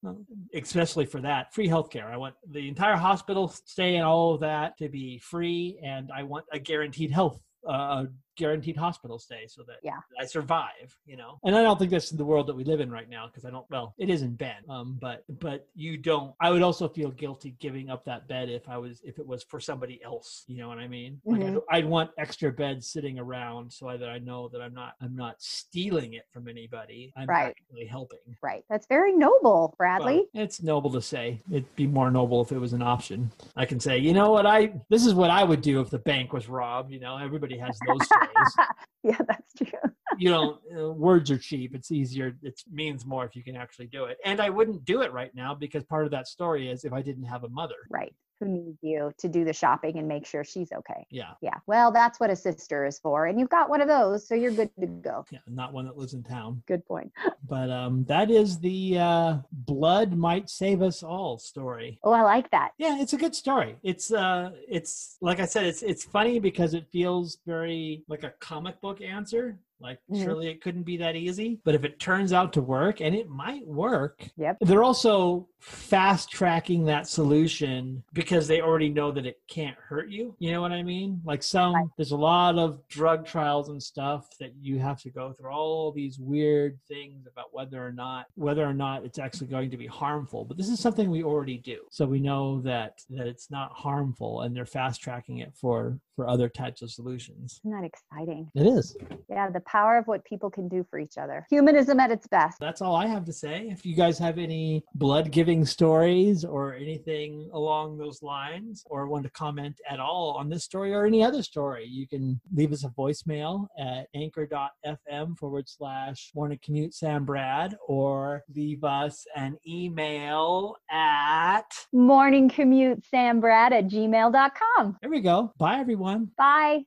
especially 0.54 1.04
for 1.04 1.20
that, 1.20 1.52
free 1.52 1.68
healthcare. 1.68 2.06
I 2.10 2.16
want 2.16 2.34
the 2.50 2.66
entire 2.66 2.96
hospital 2.96 3.48
stay 3.48 3.96
and 3.96 4.04
all 4.06 4.32
of 4.32 4.40
that 4.40 4.78
to 4.78 4.88
be 4.88 5.18
free, 5.18 5.78
and 5.84 6.10
I 6.10 6.22
want 6.22 6.46
a 6.50 6.58
guaranteed 6.58 7.10
health, 7.10 7.42
uh, 7.68 8.06
guaranteed 8.40 8.76
hospital 8.76 9.18
stay, 9.18 9.46
so 9.46 9.62
that 9.68 9.76
Yeah. 9.82 9.98
I 10.18 10.24
survive. 10.24 10.96
You 11.06 11.16
know, 11.16 11.38
and 11.44 11.54
I 11.54 11.62
don't 11.62 11.78
think 11.78 11.90
that's 11.90 12.10
the 12.10 12.24
world 12.24 12.46
that 12.48 12.56
we 12.56 12.64
live 12.64 12.80
in 12.80 12.90
right 12.90 13.08
now 13.08 13.26
because 13.26 13.44
I 13.44 13.50
don't. 13.50 13.66
Well, 13.70 13.94
it 13.98 14.08
isn't 14.10 14.36
Ben, 14.38 14.62
um, 14.68 14.98
but 15.00 15.24
but 15.38 15.68
you 15.74 15.96
don't. 15.96 16.34
I 16.40 16.50
would 16.50 16.62
also 16.62 16.88
feel 16.88 17.10
guilty 17.10 17.54
giving 17.60 17.90
up 17.90 18.04
that 18.06 18.26
bed 18.26 18.48
if 18.48 18.68
I 18.68 18.78
was 18.78 19.00
if 19.04 19.18
it 19.18 19.26
was 19.26 19.42
for 19.44 19.60
somebody 19.60 20.02
else. 20.02 20.44
You 20.48 20.56
know 20.58 20.68
what 20.68 20.78
I 20.78 20.88
mean? 20.88 21.20
Like 21.24 21.40
Mhm. 21.42 21.62
I'd, 21.70 21.78
I'd 21.84 21.86
want 21.86 22.10
extra 22.18 22.50
beds 22.50 22.88
sitting 22.88 23.18
around 23.18 23.72
so 23.72 23.86
that 23.96 24.08
I 24.08 24.18
know 24.18 24.48
that 24.48 24.60
I'm 24.62 24.74
not 24.74 24.94
I'm 25.00 25.14
not 25.14 25.40
stealing 25.42 26.14
it 26.14 26.24
from 26.32 26.48
anybody. 26.48 27.12
I'm 27.16 27.28
Right. 27.28 27.48
actually 27.50 27.86
helping. 27.86 28.18
Right. 28.42 28.64
That's 28.70 28.86
very 28.86 29.12
noble, 29.12 29.74
Bradley. 29.78 30.26
Well, 30.32 30.42
it's 30.44 30.62
noble 30.62 30.90
to 30.92 31.02
say. 31.02 31.40
It'd 31.50 31.74
be 31.76 31.86
more 31.86 32.10
noble 32.10 32.40
if 32.40 32.50
it 32.52 32.58
was 32.58 32.72
an 32.72 32.82
option. 32.82 33.30
I 33.56 33.66
can 33.66 33.78
say, 33.80 33.98
you 33.98 34.12
know 34.14 34.30
what, 34.30 34.46
I 34.46 34.72
this 34.88 35.04
is 35.06 35.14
what 35.14 35.30
I 35.30 35.44
would 35.44 35.60
do 35.60 35.80
if 35.80 35.90
the 35.90 35.98
bank 35.98 36.32
was 36.32 36.48
robbed. 36.48 36.90
You 36.92 37.00
know, 37.00 37.16
everybody 37.18 37.58
has 37.58 37.78
those 37.86 38.04
stories. 38.06 38.29
yeah, 39.02 39.18
that's 39.26 39.54
true. 39.54 39.90
you 40.18 40.28
don't 40.28 40.58
uh, 40.76 40.90
words 40.90 41.30
are 41.30 41.38
cheap 41.38 41.74
it's 41.74 41.90
easier 41.90 42.36
it 42.42 42.60
means 42.70 43.06
more 43.06 43.24
if 43.24 43.36
you 43.36 43.42
can 43.44 43.56
actually 43.56 43.86
do 43.86 44.04
it 44.04 44.18
and 44.24 44.40
i 44.40 44.50
wouldn't 44.50 44.84
do 44.84 45.02
it 45.02 45.12
right 45.12 45.34
now 45.34 45.54
because 45.54 45.84
part 45.84 46.04
of 46.04 46.10
that 46.10 46.26
story 46.26 46.68
is 46.68 46.84
if 46.84 46.92
i 46.92 47.00
didn't 47.00 47.24
have 47.24 47.44
a 47.44 47.48
mother 47.48 47.76
Right. 47.90 48.12
Who 48.40 48.48
needs 48.48 48.78
you 48.82 49.12
to 49.18 49.28
do 49.28 49.44
the 49.44 49.52
shopping 49.52 49.98
and 49.98 50.08
make 50.08 50.24
sure 50.26 50.42
she's 50.44 50.72
okay? 50.72 51.06
yeah 51.10 51.32
Yeah. 51.42 51.54
Well, 51.66 51.92
that's 51.92 52.18
what 52.18 52.30
a 52.30 52.36
sister 52.36 52.86
is 52.86 52.98
for. 52.98 53.26
And 53.26 53.38
you've 53.38 53.50
got 53.50 53.68
one 53.68 53.80
of 53.82 53.88
those, 53.88 54.26
so 54.26 54.34
you're 54.34 54.50
good 54.52 54.70
to 54.80 54.86
go. 54.86 55.24
yeah 55.30 55.38
not 55.46 55.72
one 55.74 55.84
that 55.84 55.96
lives 55.98 56.14
in 56.14 56.22
town 56.22 56.62
Good 56.66 56.84
point. 56.86 57.12
but 57.48 57.70
um 57.70 58.04
that 58.04 58.30
is 58.30 58.58
the 58.58 58.98
uh 58.98 59.36
blood 59.52 60.16
might 60.16 60.48
save 60.48 60.80
us 60.82 61.02
all 61.02 61.38
story 61.38 61.98
Oh, 62.02 62.12
I 62.12 62.22
like 62.22 62.50
that. 62.50 62.70
yeah 62.78 62.98
it's 63.00 63.12
a 63.12 63.18
good 63.18 63.34
story 63.34 63.76
it's 63.82 64.12
uh 64.12 64.50
it's 64.68 65.16
like 65.20 65.38
i 65.40 65.44
said 65.46 65.64
it's 65.66 65.82
it's 65.82 66.04
funny 66.04 66.38
because 66.38 66.72
it 66.74 66.86
feels 66.90 67.38
very 67.46 68.02
like 68.08 68.24
a 68.24 68.32
comic 68.40 68.80
book 68.80 69.00
answer 69.02 69.58
Like, 69.88 69.98
Mhm. 70.12 70.22
surely 70.24 70.46
it 70.52 70.60
couldn't 70.64 70.86
be 70.92 70.98
that 71.04 71.16
easy. 71.16 71.50
But 71.66 71.74
if 71.78 71.84
it 71.88 71.94
turns 72.08 72.30
out 72.38 72.50
to 72.56 72.60
work, 72.78 72.96
and 73.04 73.12
it 73.22 73.28
might 73.44 73.66
work, 73.66 74.16
Yep. 74.36 74.54
they're 74.66 74.86
also 74.90 75.48
fast 75.58 76.24
tracking 76.38 76.84
that 76.84 77.04
solution 77.08 77.80
because 78.12 78.29
they 78.30 78.60
already 78.60 78.88
know 78.88 79.10
that 79.12 79.26
it 79.26 79.38
can't 79.48 79.76
hurt 79.76 80.08
you. 80.08 80.34
You 80.38 80.52
know 80.52 80.60
what 80.60 80.72
I 80.72 80.82
mean? 80.82 81.20
Like, 81.24 81.42
some, 81.42 81.74
Right. 81.74 81.86
there's 81.96 82.12
a 82.12 82.16
lot 82.16 82.58
of 82.58 82.86
drug 82.88 83.26
trials 83.26 83.68
and 83.68 83.82
stuff 83.82 84.28
that 84.38 84.52
you 84.60 84.78
have 84.78 85.00
to 85.02 85.10
go 85.10 85.32
through 85.32 85.50
all 85.50 85.90
these 85.92 86.18
weird 86.18 86.78
things 86.88 87.26
about 87.26 87.52
whether 87.52 87.84
or 87.84 87.92
not, 87.92 88.26
whether 88.34 88.64
or 88.64 88.74
not 88.74 89.04
it's 89.04 89.18
actually 89.18 89.46
going 89.48 89.70
to 89.70 89.76
be 89.76 89.86
harmful. 89.86 90.44
But 90.44 90.56
this 90.56 90.68
is 90.68 90.78
something 90.80 91.10
we 91.10 91.22
already 91.24 91.58
do. 91.58 91.80
So 91.90 92.06
we 92.06 92.20
know 92.20 92.60
that, 92.62 93.00
that 93.10 93.26
it's 93.26 93.50
not 93.50 93.72
harmful 93.72 94.42
and 94.42 94.54
they're 94.54 94.66
fast 94.66 95.00
tracking 95.00 95.38
it 95.38 95.52
for, 95.54 95.98
for 96.16 96.28
other 96.28 96.48
types 96.48 96.82
of 96.82 96.90
solutions. 96.90 97.60
Isn't 97.64 97.72
that 97.80 97.84
exciting? 97.86 98.50
It 98.54 98.66
is. 98.66 98.96
Yeah, 99.28 99.50
the 99.50 99.60
power 99.60 99.98
of 99.98 100.06
what 100.06 100.24
people 100.24 100.50
can 100.50 100.68
do 100.68 100.84
for 100.88 100.98
each 100.98 101.18
other. 101.18 101.46
Humanism 101.50 101.98
at 102.00 102.10
its 102.10 102.26
best. 102.28 102.58
That's 102.60 102.80
all 102.82 102.94
I 102.94 103.06
have 103.06 103.24
to 103.26 103.32
say. 103.32 103.68
If 103.70 103.84
you 103.86 103.94
guys 103.94 104.18
have 104.18 104.38
any 104.38 104.84
blood 104.94 105.30
giving 105.30 105.64
stories 105.64 106.44
or 106.44 106.74
anything 106.74 107.48
along 107.52 107.98
those 107.98 108.19
lines, 108.22 108.82
or 108.86 109.06
want 109.06 109.24
to 109.24 109.30
comment 109.30 109.80
at 109.88 110.00
all 110.00 110.32
on 110.38 110.48
this 110.48 110.64
story 110.64 110.92
or 110.92 111.06
any 111.06 111.22
other 111.22 111.42
story, 111.42 111.86
you 111.86 112.06
can 112.06 112.40
leave 112.54 112.72
us 112.72 112.84
a 112.84 112.88
voicemail 112.88 113.66
at 113.78 114.08
anchor.fm 114.14 115.38
forward 115.38 115.68
slash 115.68 116.30
morning 116.34 116.58
commute 116.62 116.94
Sam 116.94 117.24
Brad 117.24 117.76
or 117.86 118.42
leave 118.54 118.84
us 118.84 119.26
an 119.36 119.58
email 119.66 120.76
at. 120.90 121.66
Morning 121.92 122.48
commute 122.48 123.04
Sam 123.06 123.40
Brad 123.40 123.72
at 123.72 123.88
gmail.com. 123.88 124.96
There 125.00 125.10
we 125.10 125.20
go. 125.20 125.52
Bye, 125.58 125.78
everyone. 125.78 126.30
Bye. 126.36 126.84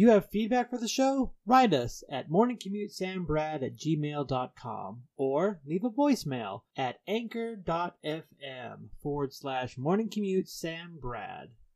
You 0.00 0.08
have 0.08 0.30
feedback 0.30 0.70
for 0.70 0.78
the 0.78 0.88
show? 0.88 1.32
Write 1.44 1.74
us 1.74 2.02
at 2.10 2.30
morningcommutesambrad 2.30 3.62
at 3.62 3.76
gmail.com 3.76 5.02
or 5.16 5.60
leave 5.66 5.84
a 5.84 5.90
voicemail 5.90 6.62
at 6.74 7.00
anchor.fm 7.06 8.88
forward 9.02 9.34
slash 9.34 9.76
morningcommutesambrad. 9.76 11.48